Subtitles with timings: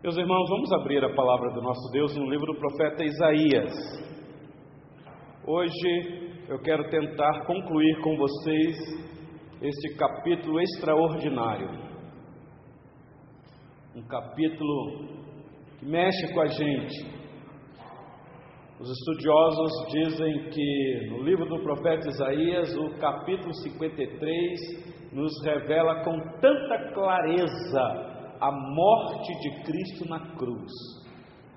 [0.00, 3.72] Meus irmãos, vamos abrir a palavra do nosso Deus no livro do profeta Isaías.
[5.44, 8.76] Hoje eu quero tentar concluir com vocês
[9.60, 11.68] este capítulo extraordinário.
[13.96, 15.08] Um capítulo
[15.80, 17.18] que mexe com a gente.
[18.78, 26.16] Os estudiosos dizem que no livro do profeta Isaías, o capítulo 53 nos revela com
[26.40, 28.07] tanta clareza
[28.40, 30.72] a morte de Cristo na cruz.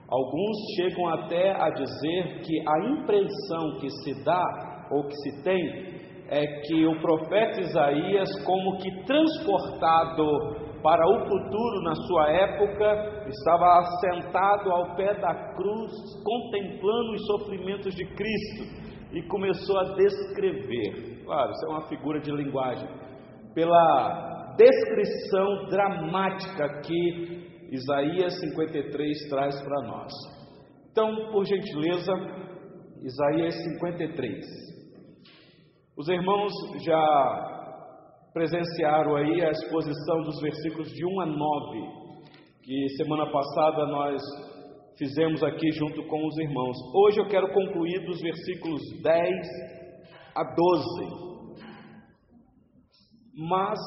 [0.10, 6.02] Alguns chegam até a dizer que a impressão que se dá ou que se tem
[6.28, 13.80] é que o profeta Isaías, como que transportado para o futuro na sua época, estava
[13.80, 15.92] assentado ao pé da cruz,
[16.24, 21.24] contemplando os sofrimentos de Cristo e começou a descrever.
[21.26, 22.88] Claro, isso é uma figura de linguagem.
[23.54, 30.12] Pela descrição dramática que Isaías 53 traz para nós.
[30.92, 32.12] Então, por gentileza,
[33.02, 34.46] Isaías 53.
[35.98, 36.52] Os irmãos
[36.84, 37.52] já
[38.34, 41.38] presenciaram aí a exposição dos versículos de 1 a 9,
[42.64, 44.22] que semana passada nós
[44.98, 46.78] fizemos aqui junto com os irmãos.
[46.94, 49.30] Hoje eu quero concluir dos versículos 10
[50.36, 51.32] a 12.
[53.50, 53.80] Mas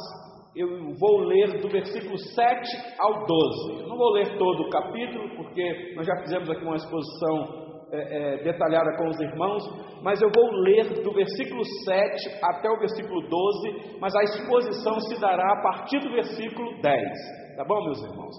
[0.57, 3.83] eu vou ler do versículo 7 ao 12.
[3.83, 7.99] Eu não vou ler todo o capítulo, porque nós já fizemos aqui uma exposição é,
[7.99, 9.63] é, detalhada com os irmãos,
[10.03, 15.21] mas eu vou ler do versículo 7 até o versículo 12, mas a exposição se
[15.21, 17.57] dará a partir do versículo 10.
[17.57, 18.35] Tá bom, meus irmãos?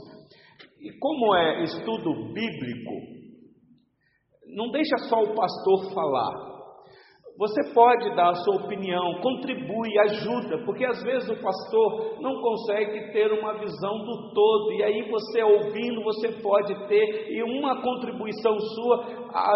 [0.82, 2.92] E como é estudo bíblico,
[4.56, 6.55] não deixa só o pastor falar,
[7.38, 13.12] você pode dar a sua opinião, contribui, ajuda, porque às vezes o pastor não consegue
[13.12, 18.58] ter uma visão do todo, e aí você ouvindo, você pode ter, e uma contribuição
[18.58, 19.06] sua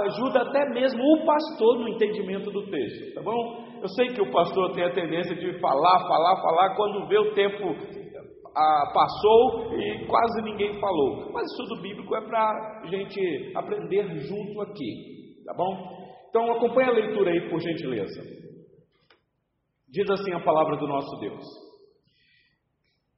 [0.03, 3.69] ajuda até mesmo o pastor no entendimento do texto, tá bom?
[3.81, 7.33] Eu sei que o pastor tem a tendência de falar, falar, falar, quando vê o
[7.33, 7.63] tempo
[8.57, 14.61] ah, passou e quase ninguém falou, mas estudo bíblico é para a gente aprender junto
[14.63, 15.98] aqui, tá bom?
[16.29, 18.21] Então acompanhe a leitura aí, por gentileza.
[19.89, 21.43] Diz assim a palavra do nosso Deus.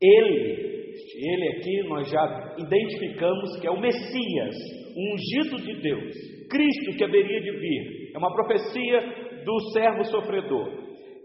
[0.01, 4.55] Ele, ele aqui nós já identificamos que é o Messias,
[4.95, 6.13] o ungido de Deus,
[6.50, 8.11] Cristo que haveria de vir.
[8.16, 9.00] É uma profecia
[9.44, 10.81] do servo sofredor.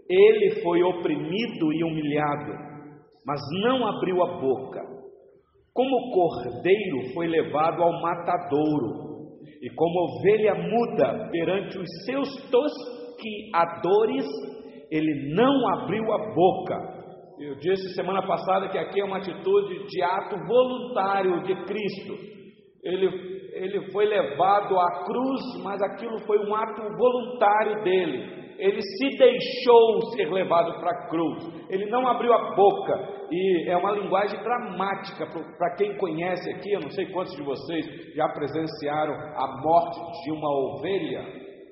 [0.09, 2.53] Ele foi oprimido e humilhado,
[3.25, 4.81] mas não abriu a boca.
[5.73, 9.06] Como cordeiro foi levado ao matadouro
[9.61, 14.25] e como ovelha muda perante os seus tosquiadores,
[14.91, 16.97] ele não abriu a boca.
[17.39, 22.15] Eu disse semana passada que aqui é uma atitude de ato voluntário de Cristo.
[22.83, 23.07] Ele,
[23.53, 30.01] ele foi levado à cruz, mas aquilo foi um ato voluntário dele ele se deixou
[30.15, 35.27] ser levado para a cruz, ele não abriu a boca, e é uma linguagem dramática
[35.57, 36.71] para quem conhece aqui.
[36.71, 37.85] Eu não sei quantos de vocês
[38.15, 41.25] já presenciaram a morte de uma ovelha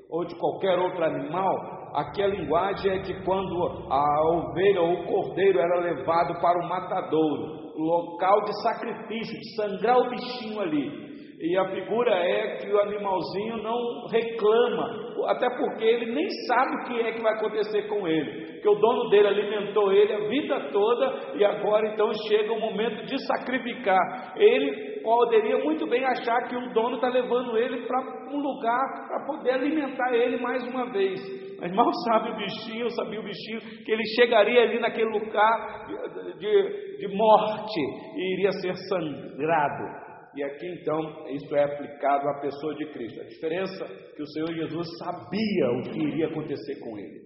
[0.10, 1.56] ou de qualquer outro animal.
[1.96, 6.68] Aqui a linguagem é de quando a ovelha ou o cordeiro era levado para o
[6.68, 11.05] matadouro, local de sacrifício, de sangrar o bichinho ali.
[11.40, 16.84] E a figura é que o animalzinho não reclama, até porque ele nem sabe o
[16.86, 18.62] que é que vai acontecer com ele.
[18.62, 23.06] Que o dono dele alimentou ele a vida toda e agora então chega o momento
[23.06, 24.34] de sacrificar.
[24.38, 28.00] Ele poderia muito bem achar que o dono está levando ele para
[28.32, 31.20] um lugar para poder alimentar ele mais uma vez.
[31.60, 36.40] Mas mal sabe o bichinho, sabia o bichinho, que ele chegaria ali naquele lugar de,
[36.40, 37.80] de, de morte
[38.16, 40.05] e iria ser sangrado.
[40.36, 43.22] E aqui então isso é aplicado à pessoa de Cristo.
[43.22, 47.22] A diferença é que o Senhor Jesus sabia o que iria acontecer com ele.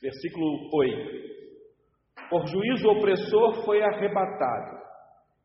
[0.00, 4.78] Versículo 8: Por juízo opressor foi arrebatado,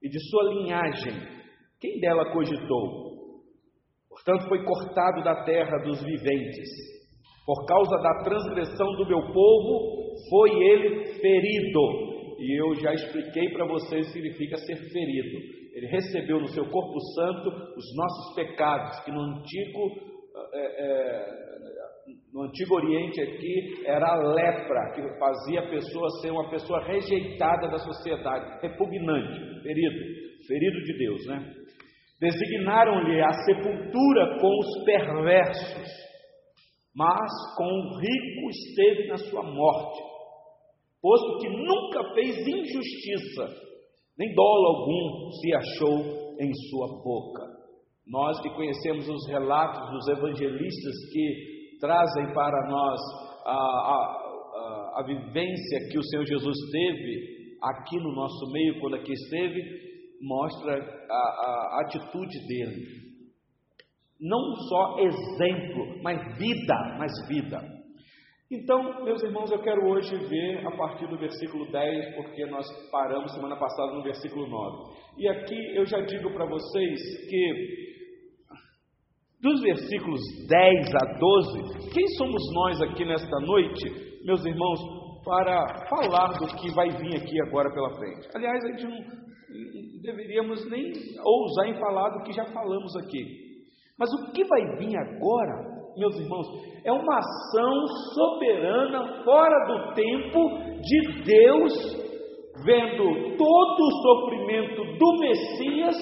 [0.04, 1.14] e de sua linhagem,
[1.80, 3.10] quem dela cogitou?
[4.08, 6.70] Portanto, foi cortado da terra dos viventes.
[7.44, 12.38] Por causa da transgressão do meu povo, foi ele ferido.
[12.38, 16.66] E eu já expliquei para vocês o que significa ser ferido ele recebeu no seu
[16.70, 19.80] corpo santo os nossos pecados, que no antigo,
[20.54, 21.26] é, é,
[22.34, 27.70] no antigo Oriente aqui era a lepra, que fazia a pessoa ser uma pessoa rejeitada
[27.70, 30.00] da sociedade, repugnante, ferido,
[30.46, 31.56] ferido de Deus, né?
[32.20, 35.90] Designaram-lhe a sepultura com os perversos,
[36.94, 40.02] mas com o rico esteve na sua morte,
[41.02, 43.71] posto que nunca fez injustiça
[44.18, 47.44] nem dolo algum se achou em sua boca.
[48.08, 53.00] Nós que conhecemos os relatos dos evangelistas que trazem para nós
[53.46, 53.96] a, a,
[54.56, 59.62] a, a vivência que o Senhor Jesus teve aqui no nosso meio, quando aqui esteve,
[60.22, 63.02] mostra a, a atitude dele.
[64.20, 67.81] Não só exemplo, mas vida, mas vida.
[68.52, 73.32] Então, meus irmãos, eu quero hoje ver a partir do versículo 10, porque nós paramos
[73.34, 74.94] semana passada no versículo 9.
[75.18, 77.00] E aqui eu já digo para vocês
[77.30, 77.92] que
[79.42, 80.20] dos versículos
[80.50, 84.80] 10 a 12, quem somos nós aqui nesta noite, meus irmãos,
[85.24, 88.28] para falar do que vai vir aqui agora pela frente?
[88.36, 90.92] Aliás, a gente não deveríamos nem
[91.24, 93.24] ousar em falar do que já falamos aqui.
[93.98, 96.48] Mas o que vai vir agora meus irmãos,
[96.84, 100.50] é uma ação soberana, fora do tempo
[100.82, 101.74] de Deus,
[102.66, 105.96] vendo todo o sofrimento do Messias,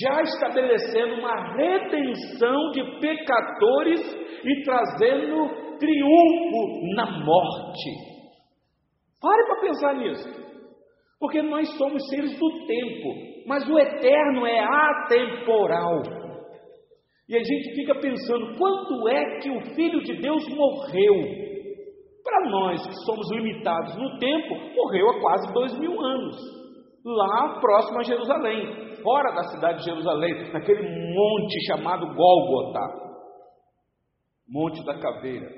[0.00, 4.00] já estabelecendo uma redenção de pecadores
[4.44, 8.10] e trazendo triunfo na morte.
[9.20, 10.40] Pare para pensar nisso.
[11.20, 16.19] Porque nós somos seres do tempo, mas o eterno é atemporal.
[17.30, 21.14] E a gente fica pensando: quando é que o Filho de Deus morreu?
[22.24, 26.36] Para nós que somos limitados no tempo, morreu há quase dois mil anos,
[27.04, 32.80] lá próximo a Jerusalém, fora da cidade de Jerusalém, naquele monte chamado Gólgota
[34.48, 35.48] Monte da Caveira.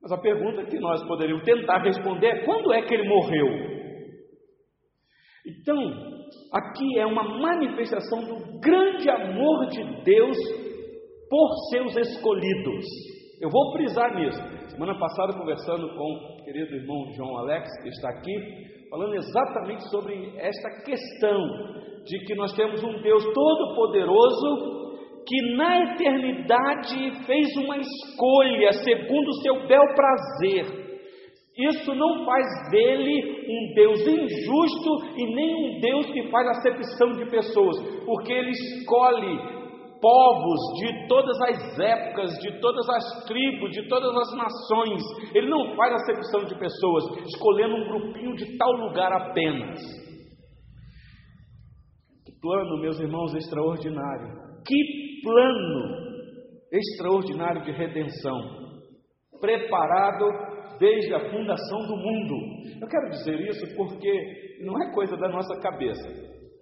[0.00, 3.48] Mas a pergunta que nós poderíamos tentar responder é: quando é que ele morreu?
[5.44, 6.13] Então,
[6.52, 10.36] aqui é uma manifestação do grande amor de Deus
[11.28, 12.84] por seus escolhidos.
[13.40, 14.40] Eu vou frisar nisso.
[14.68, 18.34] Semana passada, conversando com o querido irmão João Alex, que está aqui,
[18.90, 21.40] falando exatamente sobre esta questão
[22.04, 24.84] de que nós temos um Deus todo-poderoso
[25.26, 30.83] que na eternidade fez uma escolha segundo o seu bel prazer
[31.56, 37.30] isso não faz dele um Deus injusto e nem um Deus que faz acepção de
[37.30, 39.54] pessoas, porque ele escolhe
[40.00, 45.02] povos de todas as épocas, de todas as tribos, de todas as nações.
[45.32, 49.78] Ele não faz acepção de pessoas, escolhendo um grupinho de tal lugar apenas.
[52.26, 54.42] Que plano, meus irmãos, extraordinário.
[54.66, 56.04] Que plano
[56.72, 58.40] extraordinário de redenção,
[59.40, 62.34] preparado desde a fundação do mundo.
[62.80, 66.08] Eu quero dizer isso porque não é coisa da nossa cabeça.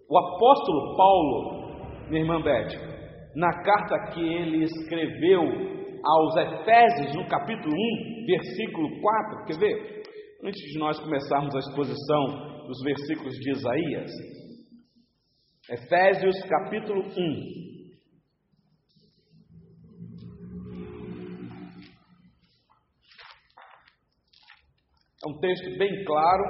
[0.09, 2.93] O apóstolo Paulo, minha irmã Beth,
[3.35, 5.43] na carta que ele escreveu
[6.05, 10.03] aos Efésios, no capítulo 1, versículo 4, quer ver?
[10.45, 14.11] Antes de nós começarmos a exposição dos versículos de Isaías,
[15.71, 17.82] Efésios capítulo 1,
[25.25, 26.43] É um texto bem claro.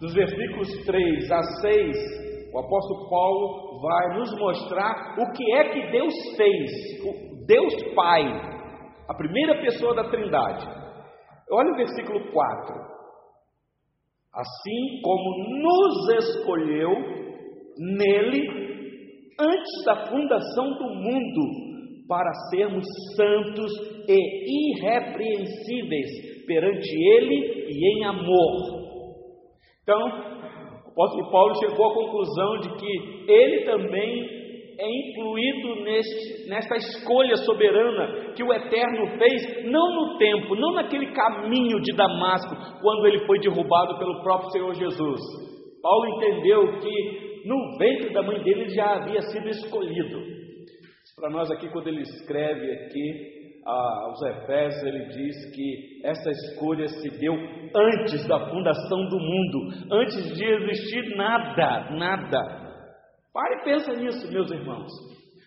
[0.00, 1.96] Dos versículos 3 a 6,
[2.54, 6.70] o apóstolo Paulo vai nos mostrar o que é que Deus fez,
[7.04, 8.22] o Deus Pai,
[9.08, 10.64] a primeira pessoa da Trindade.
[11.50, 12.74] Olha o versículo 4.
[14.32, 16.90] Assim como nos escolheu
[17.76, 18.46] nele
[19.40, 21.70] antes da fundação do mundo,
[22.06, 22.84] para sermos
[23.16, 23.72] santos
[24.08, 28.80] e irrepreensíveis perante Ele e em amor.
[29.82, 30.30] Então,
[30.86, 34.40] o apóstolo Paulo chegou à conclusão de que ele também
[34.78, 41.12] é incluído neste, nessa escolha soberana que o Eterno fez, não no tempo, não naquele
[41.12, 45.20] caminho de Damasco, quando ele foi derrubado pelo próprio Senhor Jesus.
[45.82, 50.20] Paulo entendeu que no ventre da mãe dele já havia sido escolhido.
[51.16, 57.10] Para nós aqui, quando ele escreve aqui, aos Efésios, ele diz que essa escolha se
[57.18, 62.70] deu antes da fundação do mundo, antes de existir nada, nada.
[63.32, 64.90] Pare e pensa nisso, meus irmãos.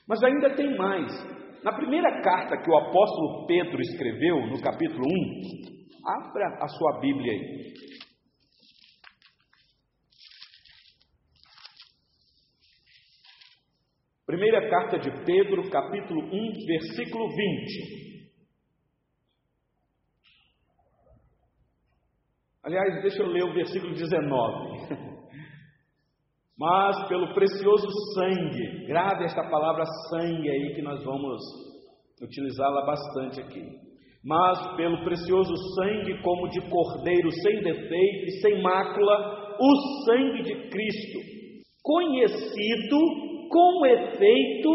[0.08, 1.12] Mas ainda tem mais.
[1.64, 5.64] Na primeira carta que o apóstolo Pedro escreveu, no capítulo 1,
[6.06, 7.74] abra a sua Bíblia aí.
[14.26, 18.24] Primeira carta de Pedro, capítulo 1, versículo 20.
[22.64, 24.96] Aliás, deixa eu ler o versículo 19.
[26.58, 31.42] Mas pelo precioso sangue, grave esta palavra sangue aí que nós vamos
[32.22, 33.68] utilizá-la bastante aqui.
[34.24, 40.70] Mas pelo precioso sangue, como de cordeiro sem defeito e sem mácula, o sangue de
[40.70, 41.20] Cristo,
[41.82, 44.70] conhecido com efeito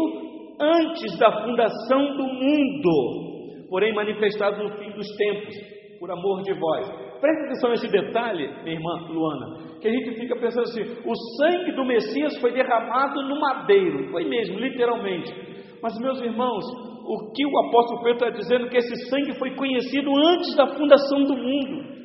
[0.57, 5.55] antes da fundação do mundo, porém manifestado no fim dos tempos,
[5.99, 6.87] por amor de vós.
[7.19, 11.73] Preste atenção nesse detalhe, minha irmã Luana, que a gente fica pensando assim: o sangue
[11.73, 15.29] do Messias foi derramado no madeiro, foi mesmo, literalmente.
[15.83, 16.63] Mas, meus irmãos,
[17.05, 20.67] o que o apóstolo Pedro está dizendo é que esse sangue foi conhecido antes da
[20.67, 21.99] fundação do mundo.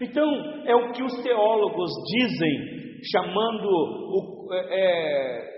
[0.00, 0.28] Então,
[0.64, 5.51] é o que os teólogos dizem, chamando, o, é, é,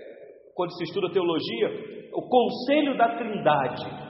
[0.54, 1.68] quando se estuda teologia,
[2.14, 4.04] o conselho da trindade.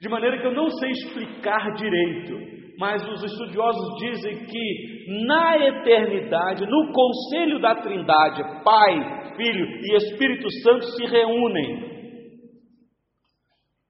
[0.00, 4.94] De maneira que eu não sei explicar direito, mas os estudiosos dizem que
[5.26, 11.94] na eternidade, no conselho da Trindade, Pai, Filho e Espírito Santo se reúnem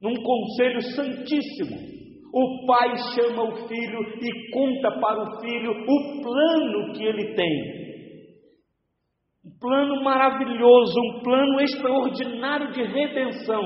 [0.02, 1.94] num conselho santíssimo.
[2.34, 7.83] O pai chama o filho e conta para o filho o plano que ele tem.
[9.46, 13.62] Um plano maravilhoso, um plano extraordinário de redenção.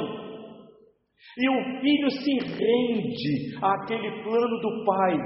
[1.36, 5.16] E o filho se rende àquele plano do pai.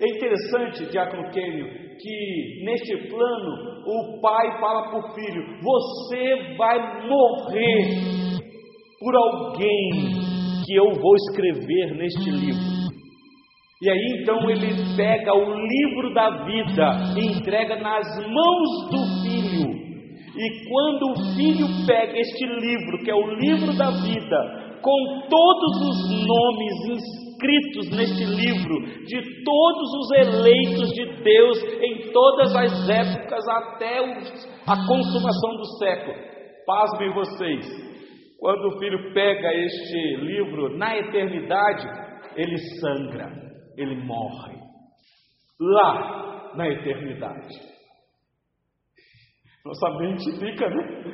[0.00, 1.66] É interessante, Diácono Kênio,
[1.98, 3.50] que neste plano
[3.84, 8.30] o pai fala para o filho: Você vai morrer
[9.00, 9.90] por alguém
[10.64, 12.74] que eu vou escrever neste livro.
[13.82, 19.23] E aí então ele pega o livro da vida e entrega nas mãos do.
[20.36, 25.76] E quando o filho pega este livro, que é o livro da vida, com todos
[25.88, 33.48] os nomes inscritos neste livro, de todos os eleitos de Deus em todas as épocas
[33.48, 33.98] até
[34.66, 36.16] a consumação do século.
[36.66, 37.66] Pasmem vocês,
[38.40, 41.86] quando o filho pega este livro na eternidade,
[42.36, 43.30] ele sangra,
[43.76, 44.54] ele morre.
[45.60, 47.73] Lá na eternidade.
[49.64, 51.04] Nossa mente fica, né?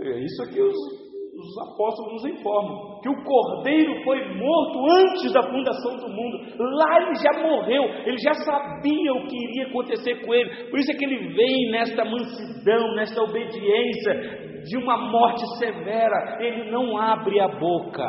[0.00, 1.02] É isso aqui os
[1.42, 6.38] os apóstolos nos informam que o cordeiro foi morto antes da fundação do mundo.
[6.58, 10.70] Lá ele já morreu, ele já sabia o que iria acontecer com ele.
[10.70, 16.38] Por isso é que ele vem nesta mansidão, nesta obediência de uma morte severa.
[16.40, 18.06] Ele não abre a boca.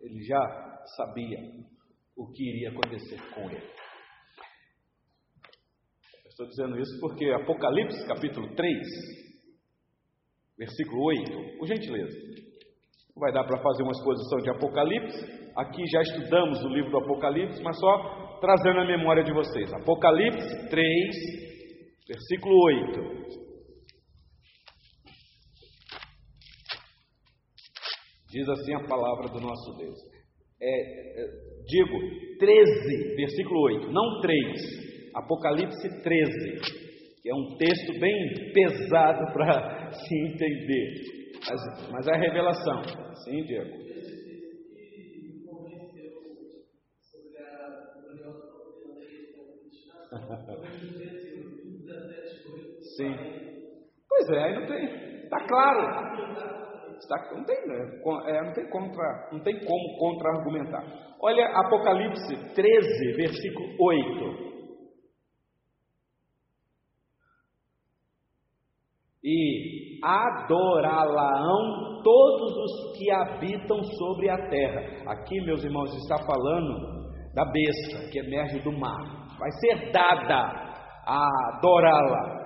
[0.00, 0.40] Ele já
[0.96, 1.38] sabia
[2.16, 3.81] o que iria acontecer com ele.
[6.42, 9.22] Estou dizendo isso porque Apocalipse capítulo 3
[10.58, 12.16] versículo 8, por gentileza.
[13.14, 15.52] Não vai dar para fazer uma exposição de Apocalipse.
[15.56, 19.72] Aqui já estudamos o livro do Apocalipse, mas só trazendo a memória de vocês.
[19.72, 21.16] Apocalipse 3,
[22.08, 23.22] versículo 8.
[28.30, 29.98] Diz assim a palavra do nosso Deus.
[30.60, 31.26] É, é,
[31.66, 34.91] digo 13, versículo 8, não 3.
[35.14, 36.92] Apocalipse 13
[37.22, 40.94] que é um texto bem pesado para se entender,
[41.48, 41.60] mas,
[41.92, 42.82] mas é a revelação.
[43.24, 43.80] Sim, Diego.
[52.96, 53.14] Sim.
[54.08, 54.84] Pois é, aí não tem.
[55.22, 55.80] Está claro.
[56.98, 58.00] Está, não, tem, né?
[58.26, 60.84] é, não tem contra, não tem como contra-argumentar.
[61.20, 64.51] Olha Apocalipse 13, versículo 8.
[69.32, 75.12] E adorá-la-ão todos os que habitam sobre a terra.
[75.12, 77.02] Aqui, meus irmãos, está falando
[77.34, 79.00] da besta que emerge do mar.
[79.38, 80.72] Vai ser dada
[81.06, 82.42] a adorá-la.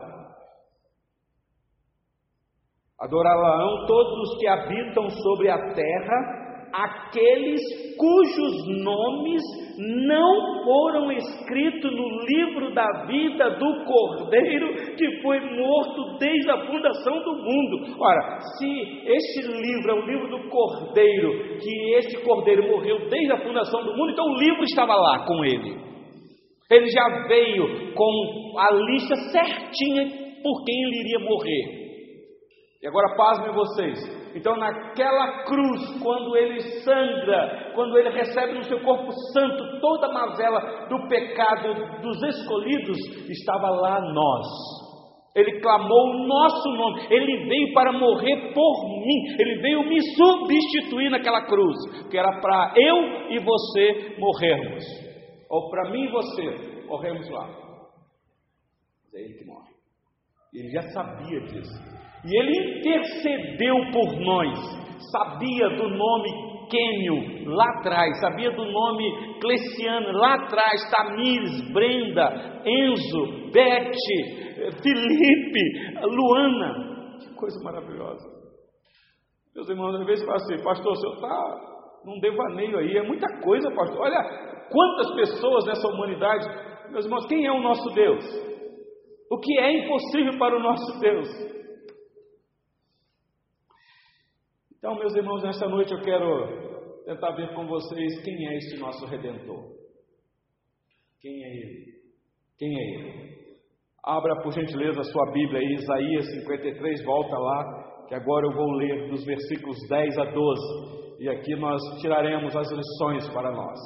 [3.01, 7.61] Adorá-la-ão todos os que habitam sobre a terra aqueles
[7.97, 9.43] cujos nomes
[9.79, 17.19] não foram escritos no livro da vida do Cordeiro que foi morto desde a fundação
[17.23, 17.97] do mundo.
[18.01, 18.69] Ora, se
[19.07, 23.97] este livro é o livro do Cordeiro, que este Cordeiro morreu desde a fundação do
[23.97, 25.77] mundo, então o livro estava lá com ele.
[26.71, 31.86] Ele já veio com a lista certinha por quem ele iria morrer.
[32.87, 33.99] E agora pasmem vocês,
[34.37, 40.13] então, naquela cruz, quando ele sangra, quando ele recebe no seu corpo santo toda a
[40.13, 42.97] mazela do pecado dos escolhidos,
[43.29, 44.47] estava lá nós.
[45.35, 51.11] Ele clamou o nosso nome, ele veio para morrer por mim, ele veio me substituir
[51.11, 54.85] naquela cruz, que era para eu e você morrermos,
[55.51, 57.49] ou para mim e você morrermos lá.
[59.13, 59.73] É ele que morre.
[60.55, 62.06] Ele já sabia disso.
[62.27, 64.59] E ele intercedeu por nós,
[65.13, 73.53] sabia do nome Quêmio lá atrás, sabia do nome Cleciano lá atrás, Tamires, Brenda, Enzo,
[73.53, 73.93] Beth,
[74.83, 77.19] Felipe, Luana.
[77.21, 78.37] Que coisa maravilhosa.
[79.55, 83.27] Meus irmãos, às vezes fala assim, pastor, o senhor está num devaneio aí, é muita
[83.41, 84.01] coisa, pastor.
[84.01, 84.21] Olha
[84.69, 86.47] quantas pessoas nessa humanidade.
[86.91, 88.25] Meus irmãos, quem é o nosso Deus?
[89.31, 91.29] O que é impossível para o nosso Deus?
[94.79, 99.07] Então, meus irmãos, nesta noite eu quero tentar ver com vocês quem é este nosso
[99.07, 99.75] redentor.
[101.21, 101.87] Quem é ele?
[102.59, 103.37] Quem é ele?
[104.05, 108.71] Abra por gentileza a sua Bíblia aí, Isaías 53, volta lá, que agora eu vou
[108.73, 113.79] ler dos versículos 10 a 12, e aqui nós tiraremos as lições para nós.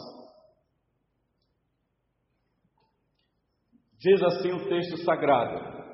[3.98, 5.84] Diz assim o texto sagrado: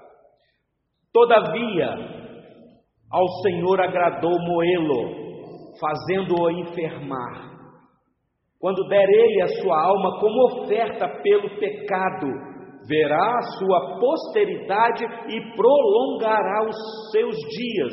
[1.13, 2.16] Todavia,
[3.11, 5.27] ao Senhor agradou moê-lo,
[5.81, 7.57] fazendo-o enfermar.
[8.59, 12.27] Quando der ele a sua alma como oferta pelo pecado,
[12.89, 17.93] verá a sua posteridade e prolongará os seus dias,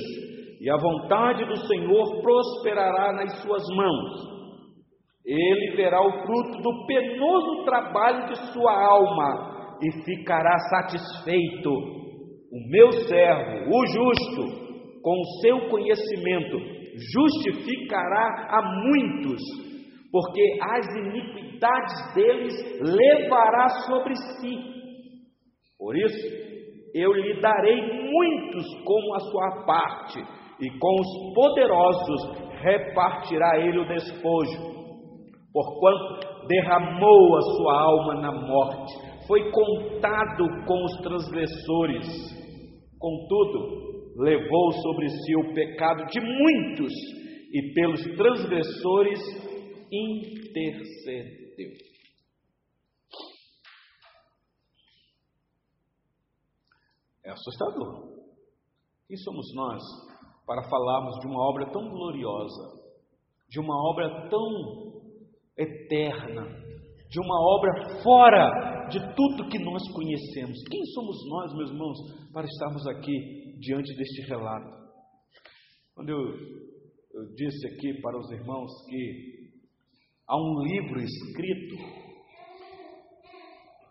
[0.62, 4.34] e a vontade do Senhor prosperará nas suas mãos.
[5.26, 11.70] Ele verá o fruto do penoso trabalho de sua alma e ficará satisfeito.
[11.72, 14.63] O meu servo, o justo,
[15.04, 16.58] com o seu conhecimento,
[17.14, 19.42] justificará a muitos,
[20.12, 24.58] porque as iniquidades deles levará sobre si.
[25.78, 26.44] Por isso,
[26.94, 30.20] eu lhe darei muitos como a sua parte,
[30.62, 34.74] e com os poderosos repartirá ele o despojo.
[35.52, 38.94] Porquanto derramou a sua alma na morte,
[39.28, 42.08] foi contado com os transgressores.
[43.00, 46.94] Contudo, levou sobre si o pecado de muitos
[47.52, 49.20] e pelos transgressores
[49.92, 51.72] intercedeu.
[57.26, 58.14] É assustador.
[59.08, 59.82] Quem somos nós
[60.46, 62.84] para falarmos de uma obra tão gloriosa,
[63.50, 64.94] de uma obra tão
[65.58, 66.44] eterna,
[67.10, 70.58] de uma obra fora de tudo que nós conhecemos?
[70.70, 71.98] Quem somos nós, meus irmãos,
[72.34, 74.84] para estarmos aqui diante deste relato.
[75.96, 79.50] Quando eu, eu disse aqui para os irmãos que
[80.28, 81.76] há um livro escrito,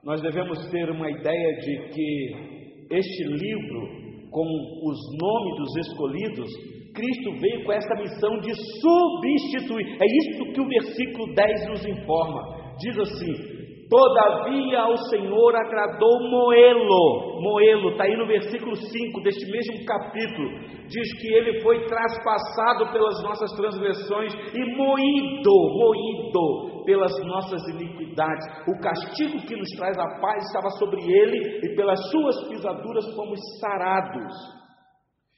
[0.04, 6.50] nós devemos ter uma ideia de que este livro, com os nomes dos escolhidos,
[6.92, 9.86] Cristo veio com essa missão de substituir.
[9.98, 12.76] É isso que o versículo 10 nos informa.
[12.78, 13.51] Diz assim:
[13.92, 17.42] Todavia ao Senhor agradou Moelo.
[17.42, 20.48] Moelo, está aí no versículo 5 deste mesmo capítulo.
[20.88, 28.46] Diz que ele foi traspassado pelas nossas transgressões e moído, moído pelas nossas iniquidades.
[28.66, 33.38] O castigo que nos traz a paz estava sobre ele e pelas suas pisaduras fomos
[33.60, 34.32] sarados.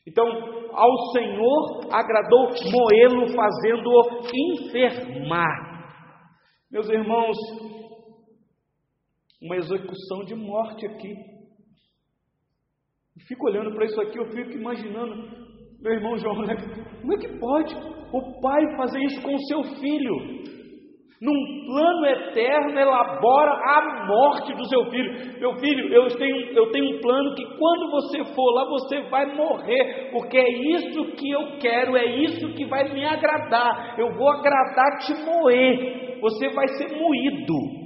[0.06, 0.28] Então,
[0.72, 5.74] ao Senhor agradou Moelo, fazendo-o enfermar.
[6.70, 7.36] Meus irmãos,
[9.44, 11.12] uma execução de morte aqui.
[13.14, 15.14] Eu fico olhando para isso aqui, eu fico imaginando,
[15.80, 17.74] meu irmão João, como é que pode
[18.10, 20.44] o pai fazer isso com o seu filho?
[21.20, 25.38] Num plano eterno, elabora a morte do seu filho.
[25.38, 29.34] Meu filho, eu tenho, eu tenho um plano que quando você for lá, você vai
[29.36, 33.94] morrer, porque é isso que eu quero, é isso que vai me agradar.
[33.98, 37.83] Eu vou agradar te moer, você vai ser moído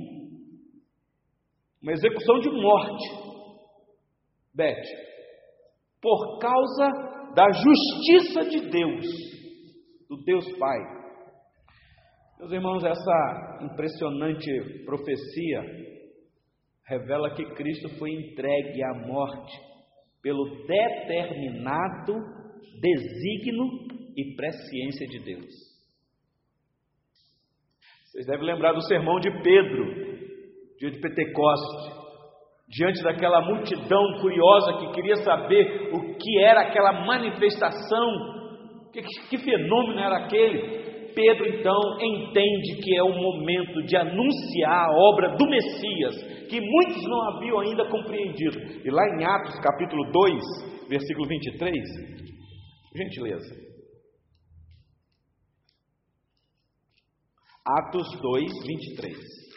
[1.83, 3.29] uma execução de morte.
[4.55, 4.83] Beth,
[6.01, 9.07] por causa da justiça de Deus,
[10.09, 10.79] do Deus Pai.
[12.39, 15.63] Meus irmãos, essa impressionante profecia
[16.87, 19.61] revela que Cristo foi entregue à morte
[20.23, 22.15] pelo determinado
[22.81, 23.67] desígnio
[24.17, 25.69] e presciência de Deus.
[28.05, 30.18] Vocês devem lembrar do sermão de Pedro,
[30.79, 31.99] dia de Pentecoste,
[32.69, 39.99] diante daquela multidão curiosa que queria saber o que era aquela manifestação, que, que fenômeno
[39.99, 40.89] era aquele.
[41.15, 47.03] Pedro então entende que é o momento de anunciar a obra do Messias, que muitos
[47.09, 48.57] não haviam ainda compreendido.
[48.85, 51.75] E lá em Atos capítulo 2, versículo 23,
[52.95, 53.69] gentileza.
[57.67, 59.48] Atos 2, 23.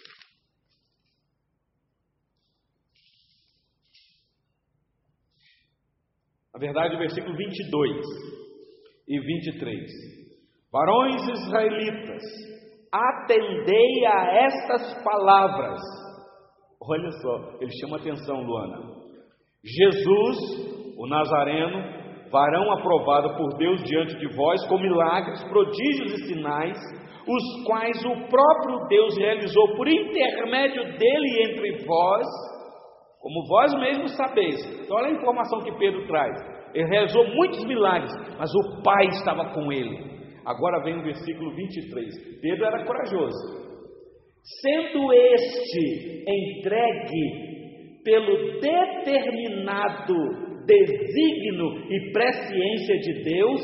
[6.53, 8.05] Na verdade, o versículo 22
[9.07, 9.81] e 23.
[10.71, 12.21] Varões israelitas,
[12.91, 15.79] atendei a estas palavras.
[16.81, 19.01] Olha só, ele chama atenção, Luana.
[19.63, 26.77] Jesus, o Nazareno, varão aprovado por Deus diante de vós, com milagres, prodígios e sinais,
[27.27, 32.25] os quais o próprio Deus realizou por intermédio dele entre vós,
[33.21, 34.59] como vós mesmos sabeis.
[34.81, 36.35] Então, olha a informação que Pedro traz.
[36.73, 40.11] Ele realizou muitos milagres, mas o Pai estava com ele.
[40.45, 42.41] Agora vem o versículo 23.
[42.41, 43.61] Pedro era corajoso.
[44.61, 47.51] Sendo este entregue
[48.03, 50.15] pelo determinado
[50.65, 53.61] desígnio e presciência de Deus,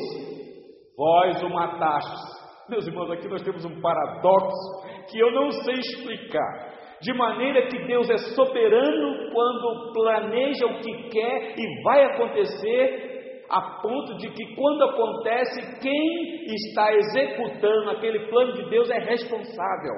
[0.96, 2.38] vós o matastes.
[2.70, 6.67] Meus irmãos, aqui nós temos um paradoxo que eu não sei explicar.
[7.02, 13.62] De maneira que Deus é soberano quando planeja o que quer e vai acontecer, a
[13.82, 19.94] ponto de que quando acontece, quem está executando aquele plano de Deus é responsável.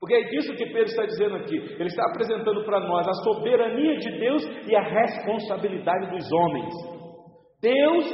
[0.00, 1.56] Porque é disso que Pedro está dizendo aqui.
[1.56, 6.74] Ele está apresentando para nós a soberania de Deus e a responsabilidade dos homens.
[7.60, 8.04] Deus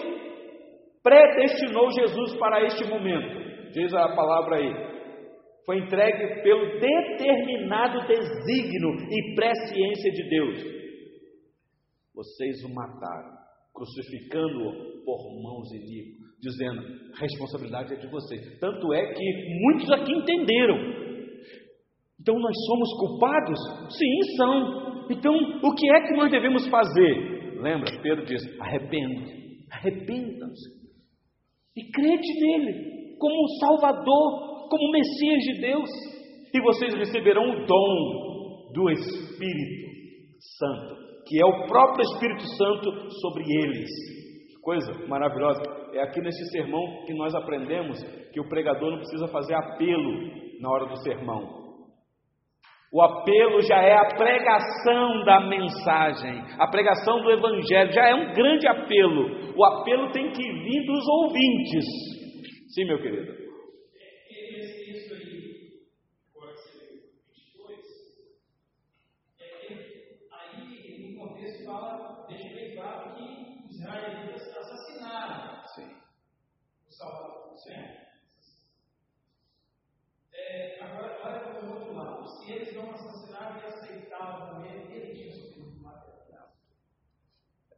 [1.02, 3.70] predestinou Jesus para este momento.
[3.72, 4.93] Diz a palavra aí.
[5.64, 10.58] Foi entregue pelo determinado desígnio e presciência de Deus.
[12.14, 16.80] Vocês o mataram crucificando-o por mãos iníquas, dizendo:
[17.14, 18.58] a responsabilidade é de vocês.
[18.60, 20.76] Tanto é que muitos aqui entenderam.
[22.20, 23.58] Então nós somos culpados?
[23.98, 25.06] Sim, são.
[25.10, 27.60] Então o que é que nós devemos fazer?
[27.60, 29.26] Lembra, Pedro diz: arrependa,
[29.72, 30.84] arrependam-se
[31.76, 35.90] e crede nele como Salvador, como Messias de Deus,
[36.52, 39.90] e vocês receberão o dom do Espírito
[40.58, 43.88] Santo que é o próprio Espírito Santo sobre eles.
[44.50, 45.62] Que coisa maravilhosa.
[45.94, 47.98] É aqui nesse sermão que nós aprendemos
[48.32, 51.64] que o pregador não precisa fazer apelo na hora do sermão.
[52.92, 58.32] O apelo já é a pregação da mensagem, a pregação do Evangelho, já é um
[58.32, 59.52] grande apelo.
[59.56, 61.84] O apelo tem que vir dos ouvintes.
[62.72, 63.43] Sim, meu querido.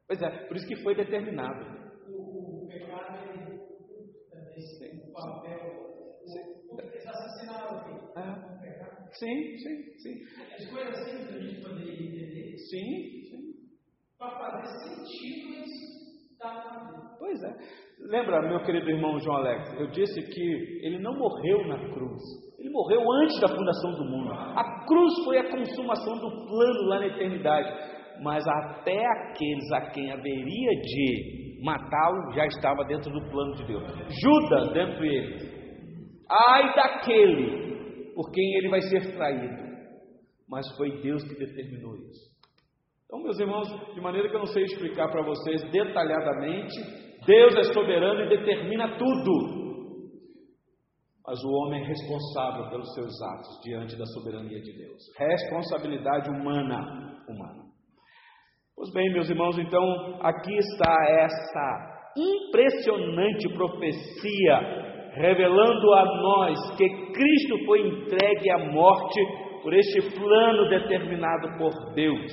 [0.07, 1.67] Pois é, por isso que foi determinado.
[2.09, 3.61] O, o pecado, ele,
[5.05, 8.19] o papel, o, eles assassinaram aqui.
[8.19, 9.13] É.
[9.13, 10.25] Sim, sim, sim.
[10.55, 12.57] As coisas simples a gente poderia entender.
[12.57, 13.71] Sim, sim.
[14.17, 17.17] Para fazer sentido isso da.
[17.19, 17.86] Pois é.
[17.99, 22.23] Lembra, meu querido irmão João Alex, eu disse que ele não morreu na cruz.
[22.59, 24.33] Ele morreu antes da fundação do mundo.
[24.33, 30.11] A cruz foi a consumação do plano lá na eternidade mas até aqueles a quem
[30.11, 33.85] haveria de matá-lo já estava dentro do plano de Deus.
[34.23, 35.57] Judas dentro dele.
[36.29, 39.67] Ai daquele por quem ele vai ser traído.
[40.49, 42.37] Mas foi Deus que determinou isso.
[43.05, 46.75] Então, meus irmãos, de maneira que eu não sei explicar para vocês detalhadamente,
[47.27, 49.67] Deus é soberano e determina tudo.
[51.27, 55.03] Mas o homem é responsável pelos seus atos diante da soberania de Deus.
[55.19, 57.65] Responsabilidade humana, humana.
[58.77, 67.65] Pois bem, meus irmãos, então aqui está essa impressionante profecia revelando a nós que Cristo
[67.65, 69.21] foi entregue à morte
[69.63, 72.31] por este plano determinado por Deus.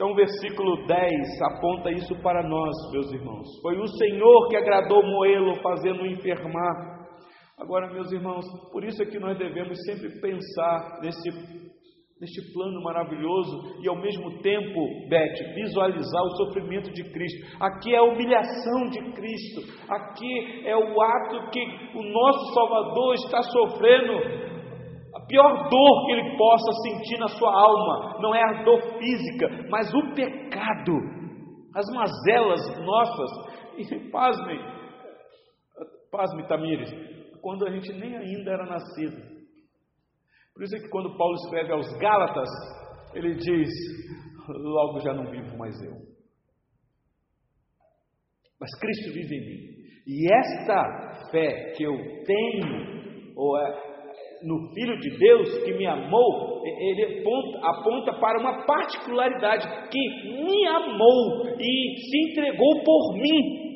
[0.00, 3.46] Então, o versículo 10 aponta isso para nós, meus irmãos.
[3.60, 7.06] Foi o Senhor que agradou Moelo, fazendo-o enfermar.
[7.58, 11.28] Agora, meus irmãos, por isso é que nós devemos sempre pensar nesse
[12.18, 17.46] neste plano maravilhoso e ao mesmo tempo, Beth, visualizar o sofrimento de Cristo.
[17.58, 21.60] Aqui é a humilhação de Cristo, aqui é o ato que
[21.94, 24.49] o nosso Salvador está sofrendo.
[25.30, 29.86] Pior dor que ele possa sentir na sua alma não é a dor física, mas
[29.94, 30.92] o pecado,
[31.72, 33.30] as mazelas nossas.
[33.78, 34.58] E pasmem,
[36.10, 36.90] pasme Tamires,
[37.40, 39.22] quando a gente nem ainda era nascido,
[40.52, 42.48] por isso é que quando Paulo escreve aos Gálatas,
[43.14, 43.68] ele diz:
[44.48, 45.92] Logo já não vivo mais eu.
[48.60, 49.80] Mas Cristo vive em mim.
[50.06, 53.90] E esta fé que eu tenho, ou é,
[54.42, 60.66] no Filho de Deus que me amou, ele aponta, aponta, para uma particularidade que me
[60.66, 63.70] amou e se entregou por mim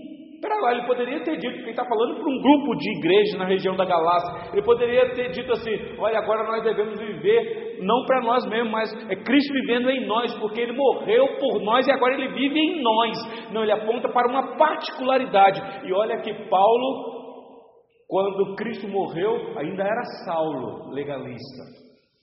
[0.45, 3.39] Espera lá, ele poderia ter dito, porque ele está falando para um grupo de igrejas
[3.39, 4.53] na região da Galácia.
[4.53, 9.11] Ele poderia ter dito assim: olha, agora nós devemos viver não para nós mesmos, mas
[9.11, 12.83] é Cristo vivendo em nós, porque ele morreu por nós e agora ele vive em
[12.83, 13.53] nós.
[13.53, 15.63] Não, ele aponta para uma particularidade.
[15.89, 17.24] E olha que Paulo,
[18.15, 21.65] quando Cristo morreu, ainda era Saulo, legalista.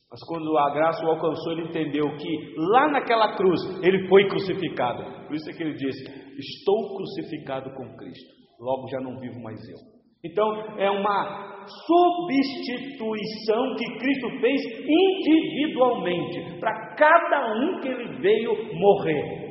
[0.09, 5.03] Mas quando a graça o alcançou, ele entendeu que lá naquela cruz ele foi crucificado.
[5.27, 6.05] Por isso é que ele disse:
[6.39, 9.75] Estou crucificado com Cristo, logo já não vivo mais eu.
[10.23, 19.41] Então é uma substituição que Cristo fez individualmente para cada um que ele veio morrer.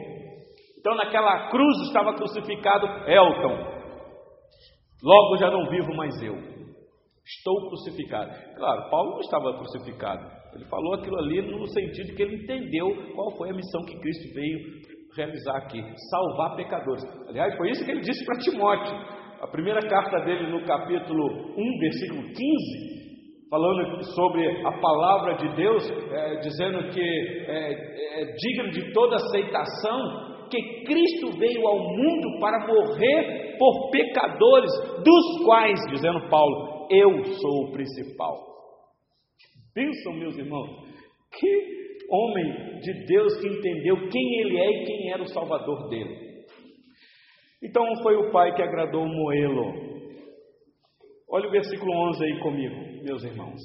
[0.79, 3.80] Então naquela cruz estava crucificado Elton,
[5.03, 6.37] logo já não vivo mais eu.
[7.25, 8.31] Estou crucificado.
[8.57, 13.31] Claro, Paulo não estava crucificado, ele falou aquilo ali no sentido que ele entendeu qual
[13.37, 14.59] foi a missão que Cristo veio
[15.17, 17.03] realizar aqui: salvar pecadores.
[17.29, 18.95] Aliás, foi isso que ele disse para Timóteo.
[19.41, 21.25] A primeira carta dele, no capítulo
[21.57, 22.35] 1, versículo 15,
[23.49, 30.49] falando sobre a palavra de Deus, é, dizendo que é, é digno de toda aceitação,
[30.51, 34.73] que Cristo veio ao mundo para morrer por pecadores,
[35.05, 38.39] dos quais, dizendo Paulo, eu sou o principal.
[39.75, 40.71] Pensam, meus irmãos,
[41.39, 46.47] que homem de Deus que entendeu quem ele é e quem era o Salvador dele.
[47.63, 49.91] Então foi o pai que agradou Moelo.
[51.29, 53.61] Olha o versículo 11 aí comigo, meus irmãos.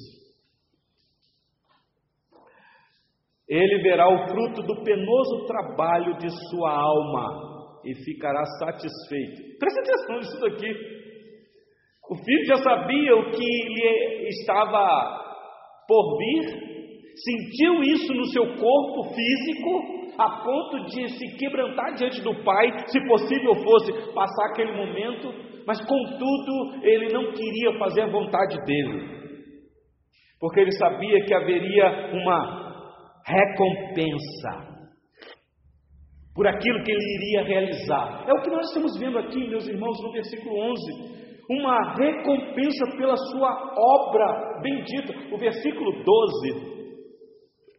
[3.48, 7.55] Ele verá o fruto do penoso trabalho de sua alma
[7.86, 9.58] e ficará satisfeito.
[9.58, 10.96] Presta atenção nisso daqui.
[12.10, 15.24] O filho já sabia o que lhe estava
[15.88, 16.44] por vir,
[17.14, 23.00] sentiu isso no seu corpo físico, a ponto de se quebrantar diante do Pai, se
[23.06, 25.32] possível fosse passar aquele momento,
[25.66, 29.16] mas contudo ele não queria fazer a vontade dele,
[30.40, 32.66] porque ele sabia que haveria uma
[33.26, 34.75] recompensa
[36.36, 38.26] por aquilo que ele iria realizar.
[38.28, 41.16] É o que nós estamos vendo aqui, meus irmãos, no versículo 11
[41.48, 45.14] uma recompensa pela sua obra bendita.
[45.32, 46.76] O versículo 12,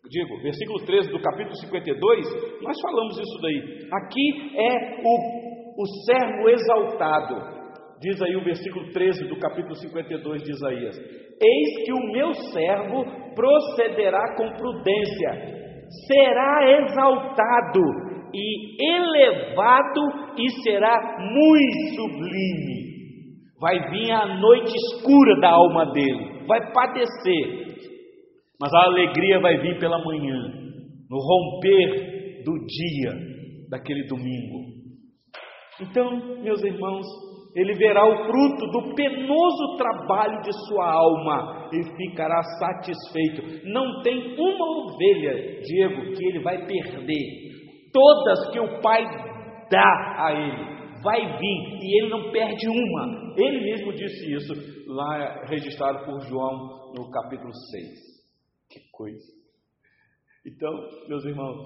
[0.09, 3.87] digo, versículo 13 do capítulo 52, nós falamos isso daí.
[3.91, 7.57] Aqui é o, o servo exaltado.
[7.99, 13.03] Diz aí o versículo 13 do capítulo 52 de Isaías: Eis que o meu servo
[13.35, 20.01] procederá com prudência, será exaltado e elevado
[20.37, 22.87] e será muito sublime.
[23.59, 27.67] Vai vir a noite escura da alma dele, vai padecer,
[28.59, 30.37] mas a alegria vai vir pela manhã,
[31.09, 33.13] no romper do dia
[33.69, 34.67] daquele domingo.
[35.81, 37.05] Então, meus irmãos,
[37.55, 43.67] ele verá o fruto do penoso trabalho de sua alma e ficará satisfeito.
[43.67, 47.46] Não tem uma ovelha, Diego, que ele vai perder.
[47.97, 49.03] Todas que o Pai
[49.71, 53.33] dá a ele, vai vir e ele não perde uma.
[53.35, 54.53] Ele mesmo disse isso
[54.87, 57.87] lá registrado por João no capítulo 6.
[58.69, 59.25] Que coisa.
[60.45, 60.71] Então,
[61.09, 61.57] meus irmãos,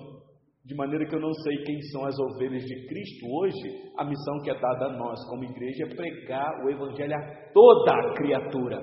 [0.66, 4.40] de maneira que eu não sei quem são as ovelhas de Cristo hoje, a missão
[4.42, 8.80] que é dada a nós como igreja é pregar o evangelho a toda a criatura.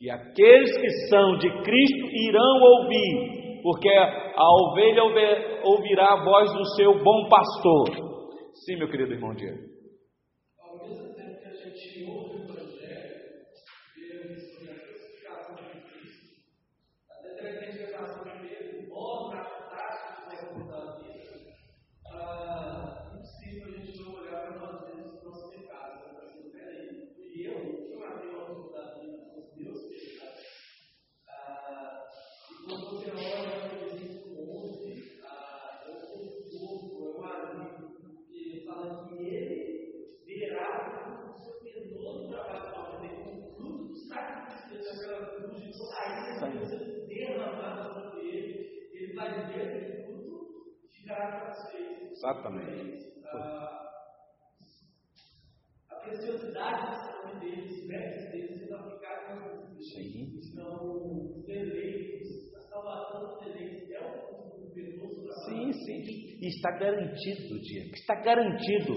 [0.00, 3.35] E aqueles que são de Cristo irão ouvir,
[3.66, 5.02] porque a ovelha
[5.64, 7.90] ouvirá a voz do seu bom pastor.
[8.64, 9.65] Sim, meu querido irmão Diego.
[52.10, 53.14] Exatamente.
[53.32, 53.86] A,
[55.90, 59.86] a preciosidade da saúde deles, os méritos deles sendo aplicados vidas.
[59.94, 60.40] Sim.
[60.52, 65.72] Então, os deleites, a salvação dos deleites é um penoso trabalho.
[65.72, 66.38] Sim, sim.
[66.42, 67.94] E está garantido, Diego.
[67.94, 68.94] Está garantido.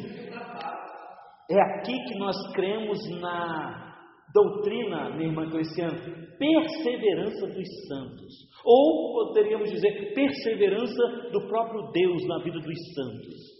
[1.51, 3.88] É aqui que nós cremos na
[4.33, 5.97] doutrina, minha irmã Cleciana,
[6.37, 8.33] perseverança dos santos.
[8.63, 13.59] Ou poderíamos dizer, perseverança do próprio Deus na vida dos santos.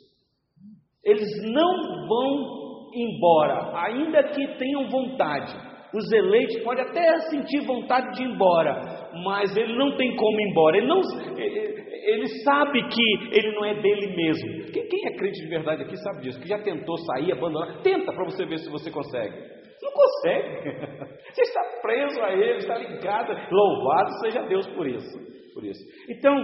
[1.04, 5.70] Eles não vão embora, ainda que tenham vontade.
[5.94, 10.52] Os eleitos podem até sentir vontade de ir embora, mas ele não tem como ir
[10.52, 10.78] embora.
[10.78, 11.02] Ele, não,
[11.38, 14.72] ele sabe que ele não é dele mesmo.
[14.72, 17.82] Quem é crente de verdade aqui sabe disso, que já tentou sair, abandonar.
[17.82, 19.59] Tenta para você ver se você consegue.
[19.82, 21.10] Não consegue.
[21.32, 23.34] Você está preso a ele, está ligado.
[23.52, 25.18] Louvado seja Deus por isso.
[25.54, 25.82] Por isso.
[26.10, 26.36] Então,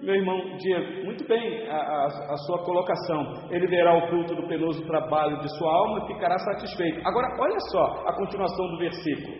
[0.00, 3.48] meu irmão Diego, muito bem a, a, a, sua colocação.
[3.50, 7.00] Ele verá o fruto do penoso trabalho de sua alma e ficará satisfeito.
[7.06, 9.36] Agora, olha só a continuação do versículo.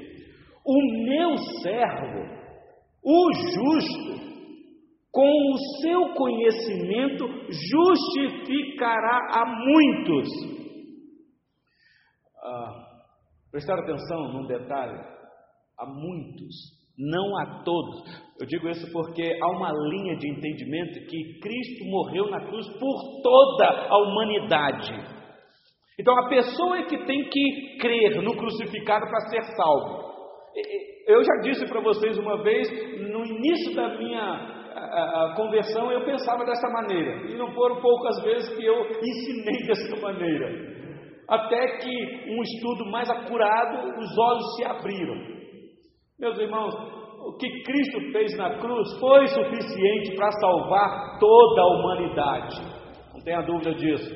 [0.64, 2.36] O meu servo,
[3.04, 4.26] o justo,
[5.12, 10.28] com o seu conhecimento, justificará a muitos.
[12.42, 12.85] Ah,
[13.56, 14.98] prestar atenção num detalhe:
[15.78, 18.04] a muitos não a todos.
[18.40, 23.22] Eu digo isso porque há uma linha de entendimento que Cristo morreu na cruz por
[23.22, 24.92] toda a humanidade.
[25.98, 30.06] Então a pessoa é que tem que crer no crucificado para ser salvo.
[31.06, 32.68] Eu já disse para vocês uma vez,
[33.10, 38.22] no início da minha a, a conversão, eu pensava dessa maneira, e não foram poucas
[38.22, 40.75] vezes que eu ensinei dessa maneira.
[41.28, 45.36] Até que um estudo mais acurado, os olhos se abriram.
[46.18, 46.74] Meus irmãos,
[47.26, 52.56] o que Cristo fez na cruz foi suficiente para salvar toda a humanidade,
[53.12, 54.14] não tenha dúvida disso.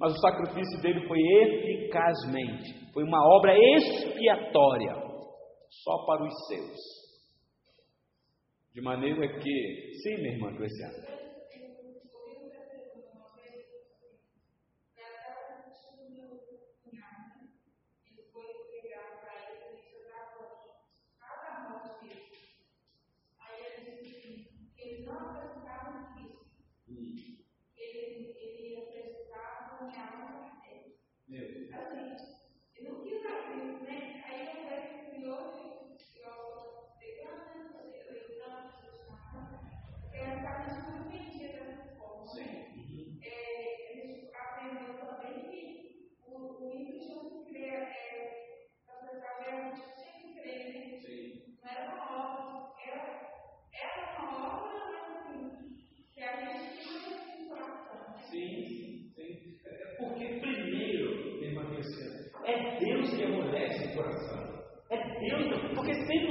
[0.00, 4.94] Mas o sacrifício dele foi eficazmente, foi uma obra expiatória,
[5.84, 7.00] só para os seus.
[8.74, 11.19] De maneira que, sim, minha irmã Cristiana.